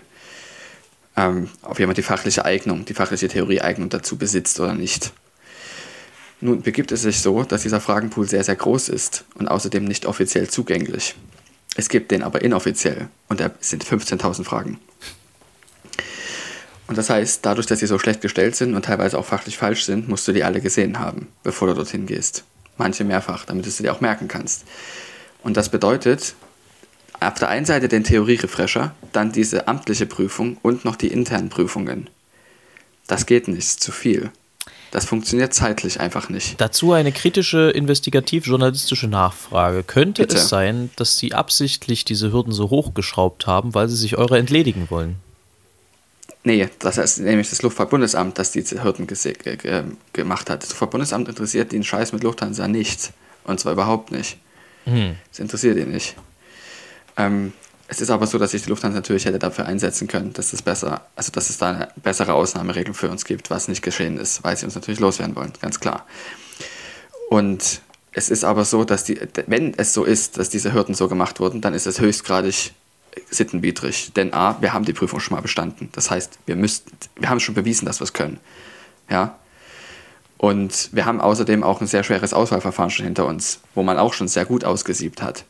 [1.18, 5.12] ähm, ob jemand die fachliche Eignung, die fachliche Theorieeignung dazu besitzt oder nicht.
[6.40, 10.06] Nun begibt es sich so, dass dieser Fragenpool sehr, sehr groß ist und außerdem nicht
[10.06, 11.16] offiziell zugänglich.
[11.76, 14.80] Es gibt den aber inoffiziell und da sind 15.000 Fragen.
[16.86, 19.84] Und das heißt, dadurch, dass sie so schlecht gestellt sind und teilweise auch fachlich falsch
[19.84, 22.46] sind, musst du die alle gesehen haben, bevor du dorthin gehst.
[22.78, 24.64] Manche mehrfach, damit du sie dir auch merken kannst.
[25.44, 26.36] Und das bedeutet,
[27.20, 32.10] auf der einen Seite den Theorie-Refresher, dann diese amtliche Prüfung und noch die internen Prüfungen.
[33.08, 34.32] Das geht nicht, ist zu viel.
[34.92, 36.60] Das funktioniert zeitlich einfach nicht.
[36.62, 39.84] Dazu eine kritische investigativ-journalistische Nachfrage.
[39.84, 40.38] Könnte Bitte.
[40.38, 44.90] es sein, dass Sie absichtlich diese Hürden so hochgeschraubt haben, weil Sie sich eure entledigen
[44.90, 45.16] wollen?
[46.44, 49.08] Nee, das ist nämlich das Luftfahrtbundesamt, das diese Hürden
[50.14, 50.64] gemacht hat.
[50.64, 53.12] Das Luftfahrtbundesamt interessiert den Scheiß mit Lufthansa nicht.
[53.44, 54.38] Und zwar überhaupt nicht.
[54.86, 56.16] Das interessiert ihn nicht.
[57.18, 57.54] Ähm,
[57.90, 60.62] es ist aber so, dass sich die Lufthansa natürlich hätte dafür einsetzen können, dass es
[60.62, 64.44] besser, also dass es da eine bessere Ausnahmeregel für uns gibt, was nicht geschehen ist,
[64.44, 66.06] weil sie uns natürlich loswerden wollen, ganz klar.
[67.30, 71.08] Und es ist aber so, dass die, wenn es so ist, dass diese Hürden so
[71.08, 72.74] gemacht wurden, dann ist es höchstgradig
[73.30, 74.12] sittenwidrig.
[74.16, 75.90] Denn A, wir haben die Prüfung schon mal bestanden.
[75.94, 78.40] Das heißt, wir müssten, wir haben schon bewiesen, dass wir es können.
[79.10, 79.38] Ja.
[80.38, 84.14] Und wir haben außerdem auch ein sehr schweres Auswahlverfahren schon hinter uns, wo man auch
[84.14, 85.46] schon sehr gut ausgesiebt hat.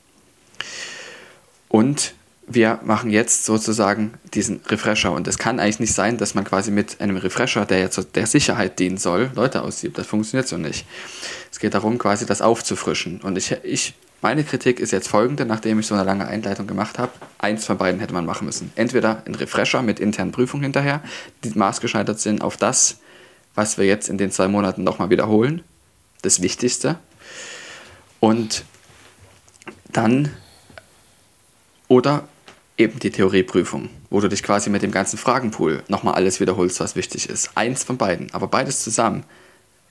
[1.70, 2.14] Und
[2.48, 5.12] wir machen jetzt sozusagen diesen Refresher.
[5.12, 8.26] Und es kann eigentlich nicht sein, dass man quasi mit einem Refresher, der jetzt der
[8.26, 9.98] Sicherheit dienen soll, Leute aussiebt.
[9.98, 10.86] Das funktioniert so nicht.
[11.52, 13.20] Es geht darum, quasi das aufzufrischen.
[13.20, 16.98] Und ich, ich, meine Kritik ist jetzt folgende, nachdem ich so eine lange Einleitung gemacht
[17.00, 17.12] habe.
[17.38, 18.72] Eins von beiden hätte man machen müssen.
[18.76, 21.02] Entweder ein Refresher mit internen Prüfungen hinterher,
[21.44, 23.00] die maßgeschneidert sind auf das,
[23.56, 25.64] was wir jetzt in den zwei Monaten nochmal wiederholen.
[26.22, 26.98] Das Wichtigste.
[28.22, 28.64] Und
[29.92, 30.32] dann
[31.88, 32.28] oder
[32.78, 36.96] eben die Theorieprüfung, wo du dich quasi mit dem ganzen Fragenpool nochmal alles wiederholst, was
[36.96, 37.52] wichtig ist.
[37.56, 39.24] Eins von beiden, aber beides zusammen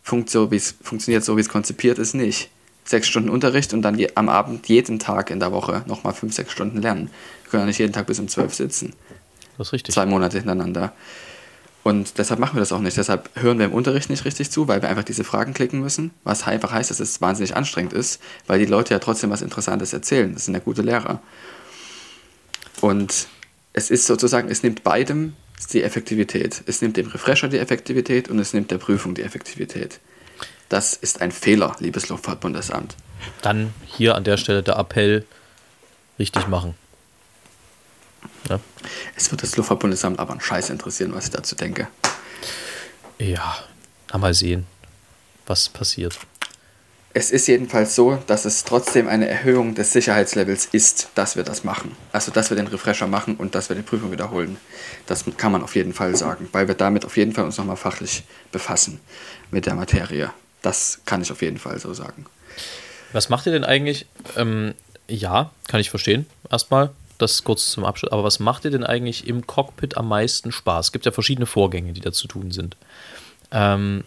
[0.07, 2.49] funkt so, wie's, funktioniert so, wie es konzipiert ist, nicht.
[2.85, 6.53] Sechs Stunden Unterricht und dann am Abend jeden Tag in der Woche nochmal fünf, sechs
[6.53, 7.11] Stunden lernen.
[7.43, 8.93] Wir können ja nicht jeden Tag bis um zwölf sitzen.
[9.59, 9.95] Das ist richtig.
[9.97, 10.93] Zwei Monate hintereinander.
[11.83, 12.97] Und deshalb machen wir das auch nicht.
[12.97, 16.13] Deshalb hören wir im Unterricht nicht richtig zu, weil wir einfach diese Fragen klicken müssen.
[16.23, 19.93] Was einfach heißt, dass es wahnsinnig anstrengend ist, weil die Leute ja trotzdem was Interessantes
[19.93, 20.33] erzählen.
[20.33, 21.21] Das sind ja gute Lehrer.
[22.81, 23.29] Und
[23.73, 25.35] es ist sozusagen, es nimmt beidem
[25.73, 26.63] die Effektivität.
[26.67, 30.01] Es nimmt dem Refresher die Effektivität und es nimmt der Prüfung die Effektivität.
[30.69, 32.97] Das ist ein Fehler, liebes Luftfahrtbundesamt.
[33.43, 35.25] Dann hier an der Stelle der Appell,
[36.19, 36.75] richtig machen.
[38.49, 38.61] Ja,
[39.15, 41.89] Es wird das Luftfahrtbundesamt aber einen Scheiß interessieren, was ich dazu denke.
[43.19, 43.57] ja
[44.17, 44.67] mal sehen,
[45.47, 46.19] was passiert.
[47.17, 51.65] Es ist jedenfalls so, dass es trotzdem eine Erhöhung des Sicherheitslevels ist, dass wir das
[51.65, 51.97] machen.
[52.13, 54.59] Also, dass wir den Refresher machen und dass wir die Prüfung wiederholen.
[55.07, 57.79] Das kann man auf jeden Fall sagen, weil wir damit auf jeden Fall uns nochmal
[57.79, 59.01] fachlich befassen
[59.51, 60.31] mit der Materie.
[60.61, 62.27] Das kann ich auf jeden Fall so sagen.
[63.15, 64.05] Was macht ihr denn eigentlich?
[64.37, 64.75] Ähm,
[65.09, 66.27] ja, kann ich verstehen.
[66.51, 68.13] Erstmal, das kurz zum Abschluss.
[68.13, 70.89] Aber was macht ihr denn eigentlich im Cockpit am meisten Spaß?
[70.89, 72.77] Es gibt ja verschiedene Vorgänge, die da zu tun sind.
[73.53, 74.05] Ähm,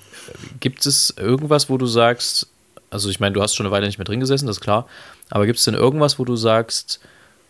[0.59, 2.49] gibt es irgendwas, wo du sagst,
[2.91, 4.87] also ich meine, du hast schon eine Weile nicht mehr drin gesessen, das ist klar,
[5.29, 6.99] aber gibt es denn irgendwas, wo du sagst,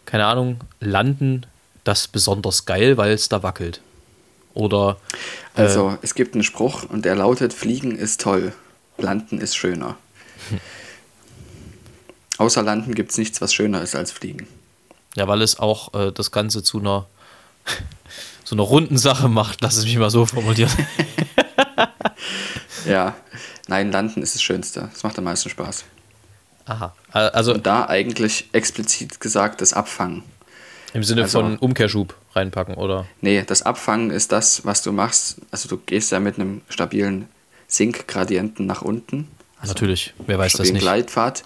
[0.05, 1.45] keine Ahnung, landen
[1.83, 3.81] das besonders geil, weil es da wackelt.
[4.53, 4.97] Oder.
[5.55, 8.53] Äh, also, es gibt einen Spruch und der lautet: Fliegen ist toll,
[8.97, 9.95] landen ist schöner.
[12.37, 14.47] Außer landen gibt es nichts, was schöner ist als fliegen.
[15.15, 17.05] Ja, weil es auch äh, das Ganze zu einer,
[18.43, 20.71] so einer runden Sache macht, lass es mich mal so formulieren.
[22.93, 23.15] ja,
[23.67, 24.89] nein, landen ist das Schönste.
[24.93, 25.85] Es macht am meisten Spaß.
[26.65, 26.95] Aha.
[27.11, 30.23] Also, Und da eigentlich explizit gesagt das Abfangen.
[30.93, 33.05] Im Sinne also, von Umkehrschub reinpacken, oder?
[33.21, 35.37] Nee, das Abfangen ist das, was du machst.
[35.51, 37.27] Also du gehst ja mit einem stabilen
[37.67, 39.27] Sinkgradienten nach unten.
[39.59, 40.81] Also Natürlich, wer weiß das nicht.
[40.81, 41.43] Gleitpfad.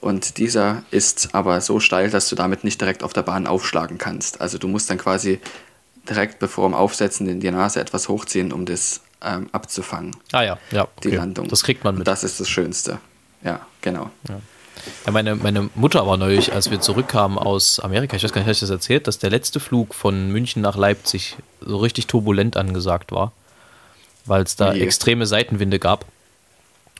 [0.00, 3.98] Und dieser ist aber so steil, dass du damit nicht direkt auf der Bahn aufschlagen
[3.98, 4.40] kannst.
[4.40, 5.40] Also du musst dann quasi
[6.08, 10.16] direkt bevor dem Aufsetzen in die Nase etwas hochziehen, um das ähm, abzufangen.
[10.32, 10.82] Ah ja, ja.
[10.82, 11.10] Okay.
[11.10, 11.48] Die Landung.
[11.48, 12.00] Das kriegt man mit.
[12.00, 12.98] Und das ist das Schönste.
[13.42, 14.10] Ja, genau.
[14.28, 14.40] Ja.
[15.04, 18.46] Ja, meine, meine Mutter war neulich, als wir zurückkamen aus Amerika, ich weiß gar nicht,
[18.46, 22.56] habe ich das erzählt, dass der letzte Flug von München nach Leipzig so richtig turbulent
[22.56, 23.32] angesagt war,
[24.24, 24.80] weil es da nee.
[24.80, 26.06] extreme Seitenwinde gab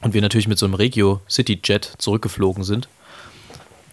[0.02, 2.88] und wir natürlich mit so einem Regio City Jet zurückgeflogen sind.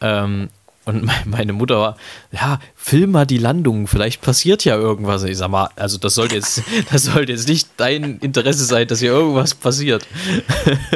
[0.02, 0.50] Ähm,
[0.88, 1.98] und meine Mutter war,
[2.32, 5.24] ja, film mal die Landung, vielleicht passiert ja irgendwas.
[5.24, 9.00] Ich sag mal, also das sollte jetzt, das sollte jetzt nicht dein Interesse sein, dass
[9.00, 10.08] hier irgendwas passiert.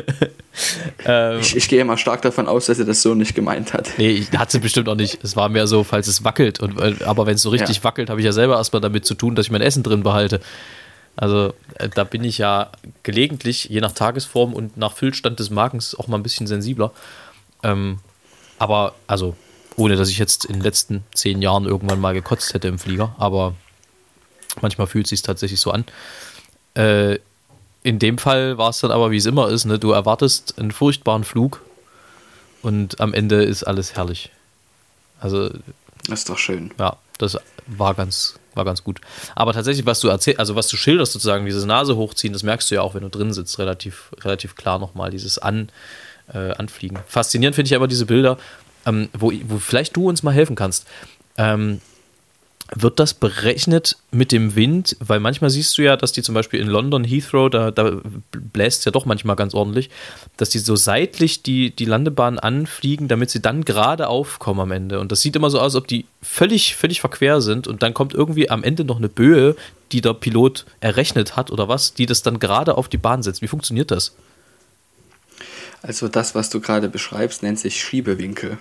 [1.06, 3.89] ähm, ich, ich, gehe mal stark davon aus, dass sie das so nicht gemeint hat.
[3.97, 5.21] Nee, hat sie bestimmt auch nicht.
[5.25, 6.62] Es war mehr so, falls es wackelt.
[6.62, 7.84] Und, äh, aber wenn es so richtig ja.
[7.84, 10.39] wackelt, habe ich ja selber erstmal damit zu tun, dass ich mein Essen drin behalte.
[11.17, 12.71] Also äh, da bin ich ja
[13.04, 16.93] gelegentlich, je nach Tagesform und nach Füllstand des Magens, auch mal ein bisschen sensibler.
[17.62, 17.99] Ähm,
[18.58, 19.36] aber also
[19.76, 23.16] ohne dass ich jetzt in den letzten zehn Jahren irgendwann mal gekotzt hätte im Flieger,
[23.18, 23.56] aber
[24.62, 25.86] manchmal fühlt es sich tatsächlich so an.
[26.74, 27.20] Äh,
[27.84, 29.80] in dem Fall war es dann aber, wie es immer ist, ne?
[29.80, 31.62] du erwartest einen furchtbaren Flug
[32.62, 34.32] und am Ende ist alles herrlich.
[35.20, 35.50] Also.
[36.08, 36.72] Das ist doch schön.
[36.80, 39.02] Ja, das war ganz, war ganz gut.
[39.36, 42.70] Aber tatsächlich, was du erzählst, also was du schilderst sozusagen, dieses Nase hochziehen, das merkst
[42.70, 45.70] du ja auch, wenn du drin sitzt, relativ, relativ klar nochmal, dieses An,
[46.34, 47.00] äh, Anfliegen.
[47.08, 48.38] Faszinierend finde ich aber diese Bilder,
[48.86, 50.86] ähm, wo, wo vielleicht du uns mal helfen kannst.
[51.38, 51.82] Ähm,
[52.74, 54.96] wird das berechnet mit dem Wind?
[55.00, 58.00] Weil manchmal siehst du ja, dass die zum Beispiel in London Heathrow, da, da
[58.32, 59.89] bläst es ja doch manchmal ganz ordentlich,
[60.38, 65.02] dass die so seitlich die, die Landebahn anfliegen, damit sie dann gerade aufkommen am Ende.
[65.02, 67.94] Und das sieht immer so aus, als ob die völlig, völlig verquer sind und dann
[67.94, 69.56] kommt irgendwie am Ende noch eine Böe,
[69.91, 73.41] die der Pilot errechnet hat oder was, die das dann gerade auf die Bahn setzt.
[73.41, 74.15] Wie funktioniert das?
[75.82, 78.58] Also das, was du gerade beschreibst, nennt sich Schiebewinkel.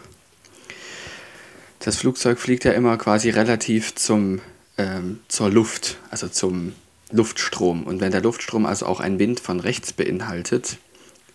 [1.80, 4.40] Das Flugzeug fliegt ja immer quasi relativ zum,
[4.78, 6.74] ähm, zur Luft, also zum
[7.10, 7.84] Luftstrom.
[7.84, 10.76] Und wenn der Luftstrom also auch einen Wind von rechts beinhaltet,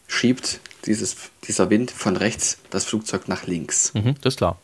[0.07, 1.15] schiebt dieses,
[1.47, 3.93] dieser Wind von rechts das Flugzeug nach links.
[3.93, 4.59] Mhm, das ist klar.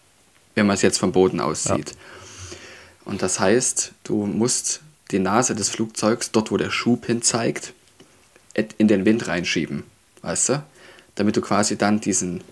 [0.55, 1.91] Wenn man es jetzt vom Boden aus sieht.
[1.91, 1.95] Ja.
[3.05, 7.73] Und das heißt, du musst die Nase des Flugzeugs, dort wo der Schub hin zeigt,
[8.77, 9.83] in den Wind reinschieben.
[10.21, 10.63] Weißt du?
[11.15, 12.43] damit du quasi dann diesen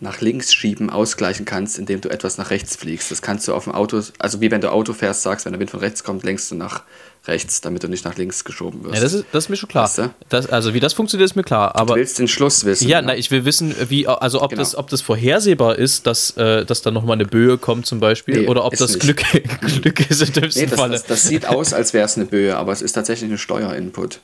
[0.00, 3.10] nach links schieben ausgleichen kannst, indem du etwas nach rechts fliegst.
[3.10, 5.60] Das kannst du auf dem Auto, also wie wenn du Auto fährst, sagst, wenn der
[5.60, 6.82] Wind von rechts kommt, lenkst du nach
[7.26, 8.96] rechts, damit du nicht nach links geschoben wirst.
[8.96, 9.84] Ja, das ist, das ist mir schon klar.
[9.84, 10.14] Weißt du?
[10.28, 11.74] das, also wie das funktioniert, ist mir klar.
[11.76, 12.86] Aber du willst den Schluss wissen.
[12.88, 13.08] Ja, ne?
[13.08, 14.60] na, ich will wissen, wie, also ob, genau.
[14.60, 18.42] das, ob das vorhersehbar ist, dass, äh, dass da nochmal eine Böe kommt zum Beispiel,
[18.42, 19.22] nee, oder ob das Glück,
[19.60, 20.92] Glück ist im dümmsten nee, das, Falle.
[20.92, 24.20] Das, das sieht aus, als wäre es eine Böe, aber es ist tatsächlich ein Steuerinput.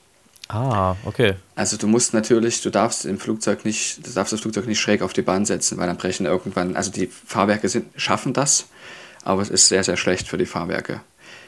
[0.53, 1.35] Ah, okay.
[1.55, 5.01] Also du musst natürlich, du darfst im Flugzeug nicht, du darfst das Flugzeug nicht schräg
[5.01, 8.67] auf die Bahn setzen, weil dann brechen irgendwann, also die Fahrwerke sind, schaffen das,
[9.25, 11.01] aber es ist sehr, sehr schlecht für die Fahrwerke.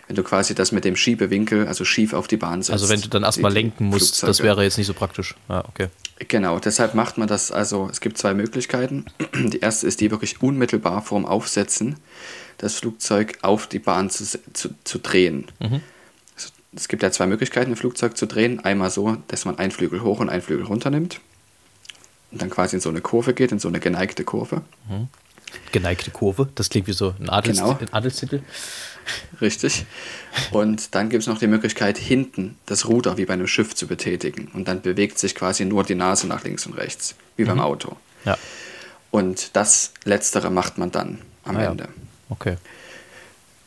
[0.07, 2.73] Wenn du quasi das mit dem Schiebewinkel, also schief auf die Bahn setzt.
[2.73, 4.31] Also wenn du dann erstmal lenken musst, Flugzeuge.
[4.31, 5.35] das wäre jetzt nicht so praktisch.
[5.49, 5.89] Ja, okay.
[6.29, 9.07] Genau, deshalb macht man das, also es gibt zwei Möglichkeiten.
[9.35, 11.97] Die erste ist die wirklich unmittelbar vorm Aufsetzen,
[12.59, 15.47] das Flugzeug auf die Bahn zu, zu, zu drehen.
[15.61, 15.83] Mhm
[16.77, 18.61] es gibt ja zwei Möglichkeiten, ein Flugzeug zu drehen.
[18.61, 21.21] Einmal so, dass man einen Flügel hoch und einen Flügel runter nimmt
[22.31, 24.63] und dann quasi in so eine Kurve geht, in so eine geneigte Kurve.
[24.89, 25.09] Mhm.
[25.71, 27.79] Geneigte Kurve, das klingt wie so ein, Adels genau.
[27.81, 28.43] ein Adelstitel.
[29.41, 29.85] Richtig.
[30.51, 33.87] Und dann gibt es noch die Möglichkeit, hinten das Ruder wie bei einem Schiff zu
[33.87, 34.49] betätigen.
[34.55, 37.49] Und dann bewegt sich quasi nur die Nase nach links und rechts, wie mhm.
[37.49, 37.97] beim Auto.
[38.25, 38.37] Ja.
[39.11, 41.85] Und das Letztere macht man dann am ah, Ende.
[41.85, 41.91] Ja.
[42.31, 42.57] Okay.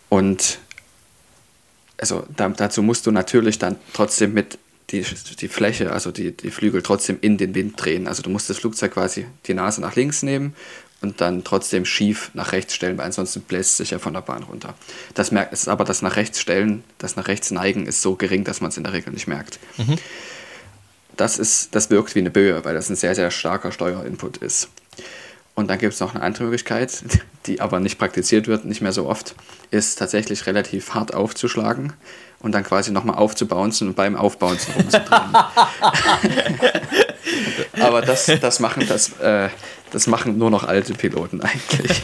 [0.10, 0.60] Und
[2.00, 4.58] also da, dazu musst du natürlich dann trotzdem mit
[4.92, 5.04] die,
[5.40, 8.08] die Fläche, also die, die Flügel trotzdem in den Wind drehen.
[8.08, 10.56] Also du musst das Flugzeug quasi die Nase nach links nehmen
[11.02, 14.22] und dann trotzdem schief nach rechts stellen, weil ansonsten bläst es sich ja von der
[14.22, 14.76] Bahn runter.
[15.14, 18.44] Das merkt es aber, das nach rechts stellen, das nach rechts neigen ist so gering,
[18.44, 19.60] dass man es in der Regel nicht merkt.
[19.78, 19.98] Mhm.
[21.18, 24.70] Das, ist, das wirkt wie eine Böe, weil das ein sehr, sehr starker Steuerinput ist.
[25.58, 27.04] Und dann gibt es noch eine andere Möglichkeit,
[27.48, 29.34] die aber nicht praktiziert wird, nicht mehr so oft,
[29.72, 31.94] ist tatsächlich relativ hart aufzuschlagen
[32.40, 35.36] und dann quasi nochmal aufzubouncen und beim Aufbouncen rumzudrehen.
[37.82, 39.50] aber das, das, machen, das, äh,
[39.90, 42.04] das machen nur noch alte Piloten eigentlich.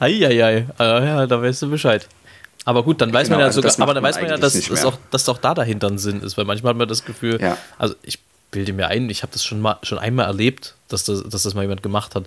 [0.00, 2.08] Eieiei, äh, ja, da weißt du Bescheid.
[2.64, 4.38] Aber gut, dann weiß Genau, man ja also sogar, das aber dann weiß man ja,
[4.38, 7.04] dass, dass, auch, dass doch da dahinter ein Sinn ist, weil manchmal hat man das
[7.04, 7.58] Gefühl, Ja.
[7.78, 8.18] also ich
[8.56, 11.54] bilde mir ein, ich habe das schon mal schon einmal erlebt, dass das, dass das
[11.54, 12.24] mal jemand gemacht hat.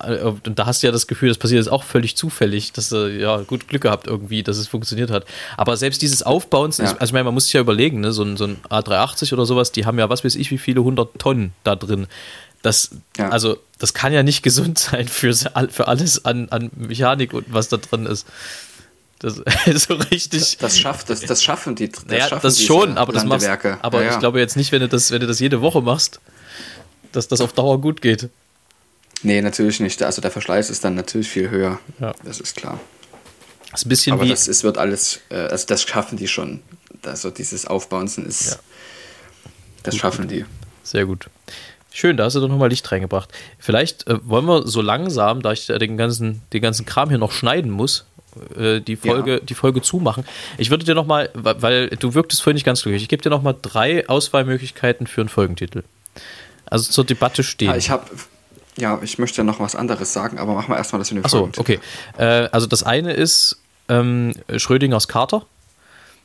[0.00, 2.88] Äh, Und da hast du ja das Gefühl, das passiert jetzt auch völlig zufällig, dass
[2.90, 5.24] du ja gut Glück gehabt irgendwie, dass es funktioniert hat.
[5.56, 6.84] Aber selbst dieses Aufbauen, Ja.
[6.84, 9.44] also ich meine, man muss sich ja überlegen, ne, so ein, so ein A380 oder
[9.46, 12.06] sowas, die haben ja was weiß ich, wie viele hundert Tonnen da drin.
[12.62, 13.28] Das, Ja.
[13.30, 17.68] also, das kann ja nicht gesund sein für, für alles an, an Mechanik und was
[17.68, 18.26] da drin ist.
[19.22, 20.58] Das ist so richtig.
[20.58, 21.90] Das schafft, das, das schaffen die.
[21.90, 24.12] Das, Naja, schaffen das schon, aber das machst, aber Ja, ja.
[24.14, 26.20] ich glaube jetzt nicht, wenn du das, wenn du das jede Woche machst,
[27.12, 28.28] dass das auf Dauer gut geht.
[29.22, 30.02] Nee, natürlich nicht.
[30.02, 31.78] Also der Verschleiß ist dann natürlich viel höher.
[32.00, 32.12] Ja.
[32.24, 32.80] Das ist klar.
[33.70, 34.28] Das ist ein bisschen Aber wie.
[34.30, 36.60] das ist, wird alles, äh, also das schaffen die schon.
[37.04, 38.58] Also dieses Aufbouncen ist,
[39.84, 40.44] das schaffen die.
[40.82, 41.28] Sehr gut.
[41.92, 43.30] Schön, da hast du doch nochmal Licht reingebracht.
[43.58, 47.32] Vielleicht äh, wollen wir so langsam, da ich den ganzen, den ganzen Kram hier noch
[47.32, 48.06] schneiden muss,
[48.56, 49.40] äh, die, Folge, Ja.
[49.40, 50.24] die Folge zumachen.
[50.58, 53.54] Ich würde dir nochmal, weil du wirktest vorhin nicht ganz glücklich, ich gebe dir nochmal
[53.60, 55.82] drei Auswahlmöglichkeiten für einen Folgentitel.
[56.66, 57.68] Also zur Debatte stehen.
[57.70, 58.06] Ja, ich habe,
[58.76, 61.50] ja, ich möchte noch was anderes sagen, aber machen wir erstmal das in den Achso,
[61.56, 61.80] okay.
[62.16, 65.44] Äh, also das eine ist ähm, Schrödingers Kater.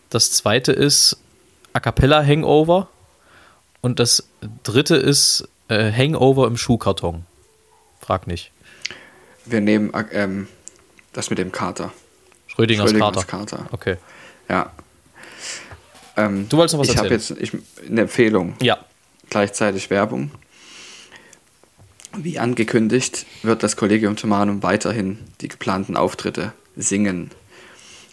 [0.10, 1.18] Das zweite ist
[1.74, 2.88] A Cappella Hangover.
[3.82, 4.28] Und das
[4.64, 7.26] dritte ist äh, Hangover im Schuhkarton.
[8.00, 8.52] Frag nicht.
[9.46, 10.48] Wir nehmen äh, ähm,
[11.14, 11.92] das mit dem Kater.
[12.48, 13.58] Schrödingers, Schrödingers Kater.
[13.58, 13.68] Kater.
[13.72, 13.98] Okay.
[14.50, 14.72] Ja.
[16.16, 17.40] Ähm, Du wolltest noch was Ich habe erzählen?
[17.40, 18.56] jetzt ich, eine Empfehlung.
[18.62, 18.80] Ja.
[19.30, 20.32] gleichzeitig Werbung.
[22.16, 27.32] Wie angekündigt wird das Collegium Thomanum weiterhin die geplanten Auftritte singen.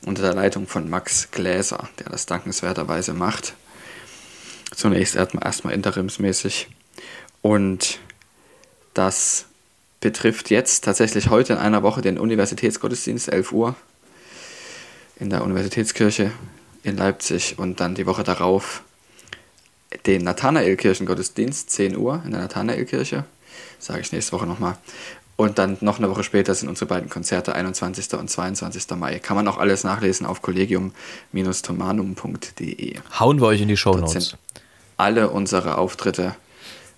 [0.04, 3.54] Unter der Leitung von Max Gläser, der das dankenswerterweise macht.
[4.74, 6.68] Zunächst erstmal erstmal interimsmäßig.
[7.40, 7.98] Und
[8.92, 9.46] das
[10.04, 13.74] betrifft jetzt tatsächlich heute in einer Woche den Universitätsgottesdienst, 11 Uhr,
[15.18, 16.30] in der Universitätskirche
[16.82, 18.82] in Leipzig und dann die Woche darauf
[20.04, 23.24] den Nathanael-Kirchengottesdienst, 10 Uhr in der Nathanael-Kirche.
[23.78, 24.76] Sage ich nächste Woche nochmal.
[25.36, 28.12] Und dann noch eine Woche später sind unsere beiden Konzerte, 21.
[28.12, 28.90] und 22.
[28.96, 29.20] Mai.
[29.20, 32.98] Kann man auch alles nachlesen auf collegium-thomanum.de.
[33.18, 34.36] Hauen wir euch in die Show Notes.
[34.98, 36.36] alle unsere Auftritte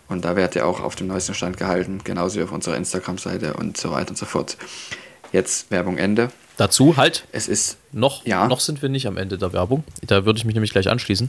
[0.09, 3.55] und da werdet ihr auch auf dem neuesten Stand gehalten, genauso wie auf unserer Instagram-Seite
[3.55, 4.57] und so weiter und so fort.
[5.33, 6.31] Jetzt Werbung Ende.
[6.57, 8.47] Dazu halt Es ist Noch, Ja.
[8.49, 9.85] noch sind wir nicht am Ende der Werbung.
[10.07, 11.29] Da würde ich mich nämlich gleich anschließen.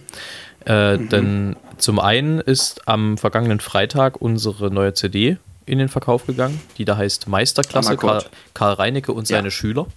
[0.65, 1.09] Äh, Mhm.
[1.09, 6.85] Denn zum einen ist am vergangenen Freitag unsere neue CD in den Verkauf gegangen, die
[6.85, 8.23] da heißt Meisterklasse Karl.
[8.53, 9.37] Karl Reinecke und Ja.
[9.37, 9.87] seine Schüler.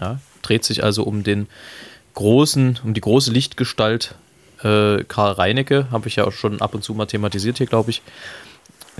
[0.00, 1.46] Ja, dreht sich also um den
[2.14, 4.14] großen, um die große Lichtgestalt
[4.62, 8.02] Karl Reinecke, habe ich ja auch schon ab und zu mal thematisiert hier, glaube ich.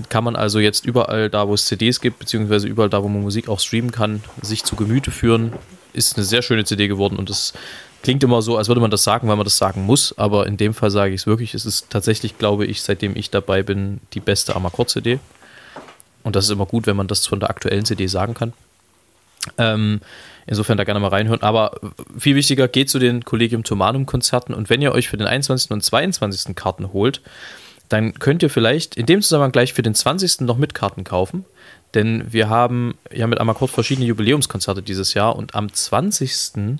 [0.09, 3.21] Kann man also jetzt überall da, wo es CDs gibt, beziehungsweise überall da, wo man
[3.21, 5.53] Musik auch streamen kann, sich zu Gemüte führen.
[5.93, 7.53] Ist eine sehr schöne CD geworden und es
[8.01, 10.57] klingt immer so, als würde man das sagen, weil man das sagen muss, aber in
[10.57, 11.53] dem Fall sage ich es wirklich.
[11.53, 15.19] Es ist tatsächlich, glaube ich, seitdem ich dabei bin, die beste Amakord-CD.
[16.23, 18.53] Und das ist immer gut, wenn man das von der aktuellen CD sagen kann.
[19.57, 20.01] Ähm,
[20.45, 21.41] insofern da gerne mal reinhören.
[21.41, 21.79] Aber
[22.17, 25.71] viel wichtiger, geht zu den Collegium Thomanum Konzerten und wenn ihr euch für den 21.
[25.71, 26.55] und 22.
[26.55, 27.21] Karten holt,
[27.89, 30.41] dann könnt ihr vielleicht in dem Zusammenhang gleich für den 20.
[30.41, 31.45] noch mit Karten kaufen.
[31.93, 36.79] Denn wir haben ja mit Amakord verschiedene Jubiläumskonzerte dieses Jahr und am 20.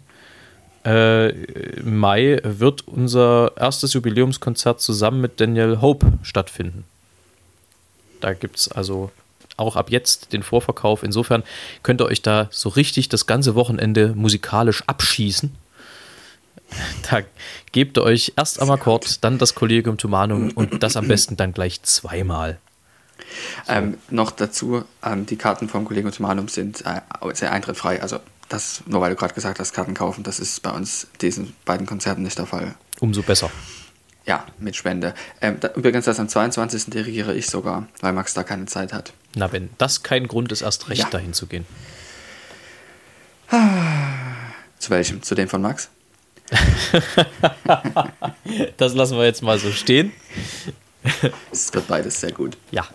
[0.86, 1.34] Äh,
[1.84, 6.84] Mai wird unser erstes Jubiläumskonzert zusammen mit Daniel Hope stattfinden.
[8.22, 9.12] Da gibt es also
[9.58, 11.04] auch ab jetzt den Vorverkauf.
[11.04, 11.44] Insofern
[11.84, 15.56] könnt ihr euch da so richtig das ganze Wochenende musikalisch abschießen.
[17.12, 17.22] Da
[17.72, 21.54] gebt ihr euch erst am Akkord, dann das Collegium Thomanum und das am besten dann
[21.54, 22.58] gleich zweimal.
[23.68, 27.02] Ähm, noch dazu, ähm, die Karten vom Kollegen Ottomanum sind äh,
[27.34, 28.02] sehr eintrittfrei.
[28.02, 31.56] Also das, nur weil du gerade gesagt hast, Karten kaufen, das ist bei uns diesen
[31.66, 32.76] beiden Konzerten nicht der Fall.
[33.00, 33.50] Umso besser.
[34.26, 35.14] Ja, mit Spende.
[35.42, 36.86] Ähm, da, übrigens, das am 22.
[36.86, 39.14] dirigiere ich sogar, weil Max da keine Zeit hat.
[39.36, 41.10] Na, wenn das kein Grund ist, erst recht Ja.
[41.10, 41.66] dahin zu gehen.
[44.80, 45.22] Zu welchem?
[45.22, 45.90] Zu dem von Max?
[48.78, 50.12] Das lassen wir jetzt mal so stehen.
[51.52, 52.58] Es wird beides sehr gut.
[52.72, 52.86] Ja,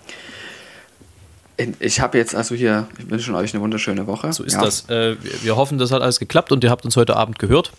[1.80, 4.32] Ich habe jetzt also hier, ich wünsche euch eine wunderschöne Woche.
[4.32, 4.88] so ist ja, das.
[4.88, 7.72] Äh, wir, wir hoffen, das hat alles geklappt und ihr habt uns heute Abend gehört.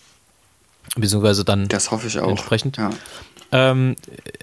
[0.96, 2.28] Beziehungsweise dann Das hoffe ich auch.
[2.30, 2.78] Entsprechend.
[2.78, 2.90] Ja.
[3.52, 3.96] Ähm,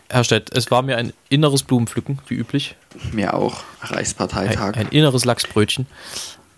[0.09, 2.74] Herr Stett, es war mir ein inneres Blumenpflücken, wie üblich.
[3.12, 3.62] Mir auch.
[3.80, 4.76] Ein, Reichsparteitag.
[4.76, 5.86] ein inneres Lachsbrötchen.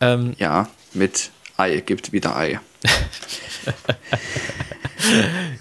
[0.00, 1.80] Ähm, ja, mit Ei.
[1.80, 2.60] Gibt wieder Ei.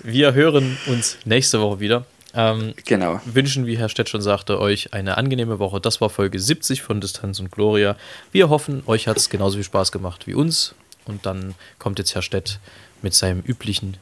[0.03, 2.05] wir hören uns nächste Woche wieder.
[2.33, 3.19] Ähm, Genau.
[3.25, 5.81] wünschen, wie Herr Stett schon sagte, euch eine angenehme Woche.
[5.81, 7.95] Das war Folge 70 von Distanz und Gloria.
[8.31, 10.75] Wir hoffen, euch hat es genauso viel Spaß gemacht wie uns.
[11.05, 12.59] Und dann kommt jetzt Herr Stett
[13.01, 13.97] mit seinem üblichen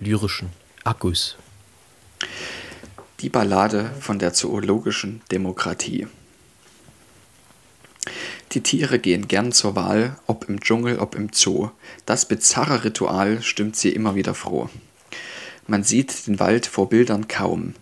[0.00, 0.50] lyrischen
[0.84, 1.36] Akkus.
[3.20, 6.06] Die Ballade von der zoologischen Demokratie.
[8.52, 11.70] Die Tiere gehen gern zur Wahl, ob im Dschungel, ob im Zoo.
[12.06, 14.68] Das bizarre Ritual stimmt sie immer wieder froh.
[15.66, 17.74] Man sieht den Wald vor Bildern kaum.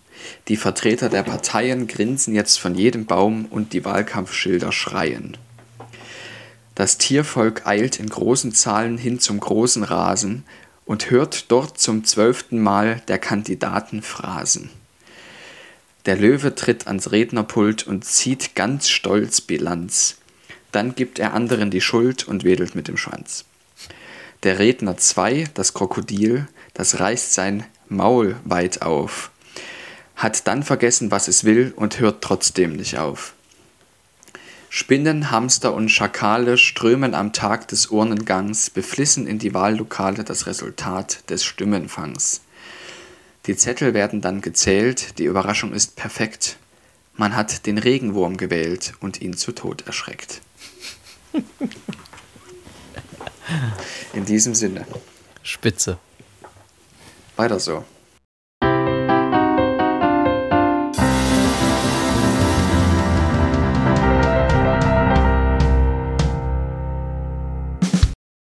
[0.48, 5.36] Die Vertreter der Parteien grinsen jetzt von jedem Baum und die Wahlkampfschilder schreien.
[6.74, 10.44] Das Tiervolk eilt in großen Zahlen hin zum großen Rasen
[10.84, 14.70] und hört dort zum zwölften Mal der Kandidaten Phrasen.
[16.06, 20.16] Der Löwe tritt ans Rednerpult und zieht ganz stolz Bilanz.
[20.72, 23.44] Dann gibt er anderen die Schuld und wedelt mit dem Schwanz.
[24.42, 29.30] Der Redner 2, das Krokodil, das reißt sein Maul weit auf,
[30.16, 33.34] hat dann vergessen, was es will und hört trotzdem nicht auf.
[34.74, 41.28] Spinnen, Hamster und Schakale strömen am Tag des Urnengangs beflissen in die Wahllokale das Resultat
[41.28, 42.40] des Stimmenfangs.
[43.44, 46.56] Die Zettel werden dann gezählt, die Überraschung ist perfekt.
[47.18, 50.40] Man hat den Regenwurm gewählt und ihn zu Tod erschreckt.
[54.14, 54.86] In diesem Sinne,
[55.42, 55.98] Spitze.
[57.36, 57.84] weiter so.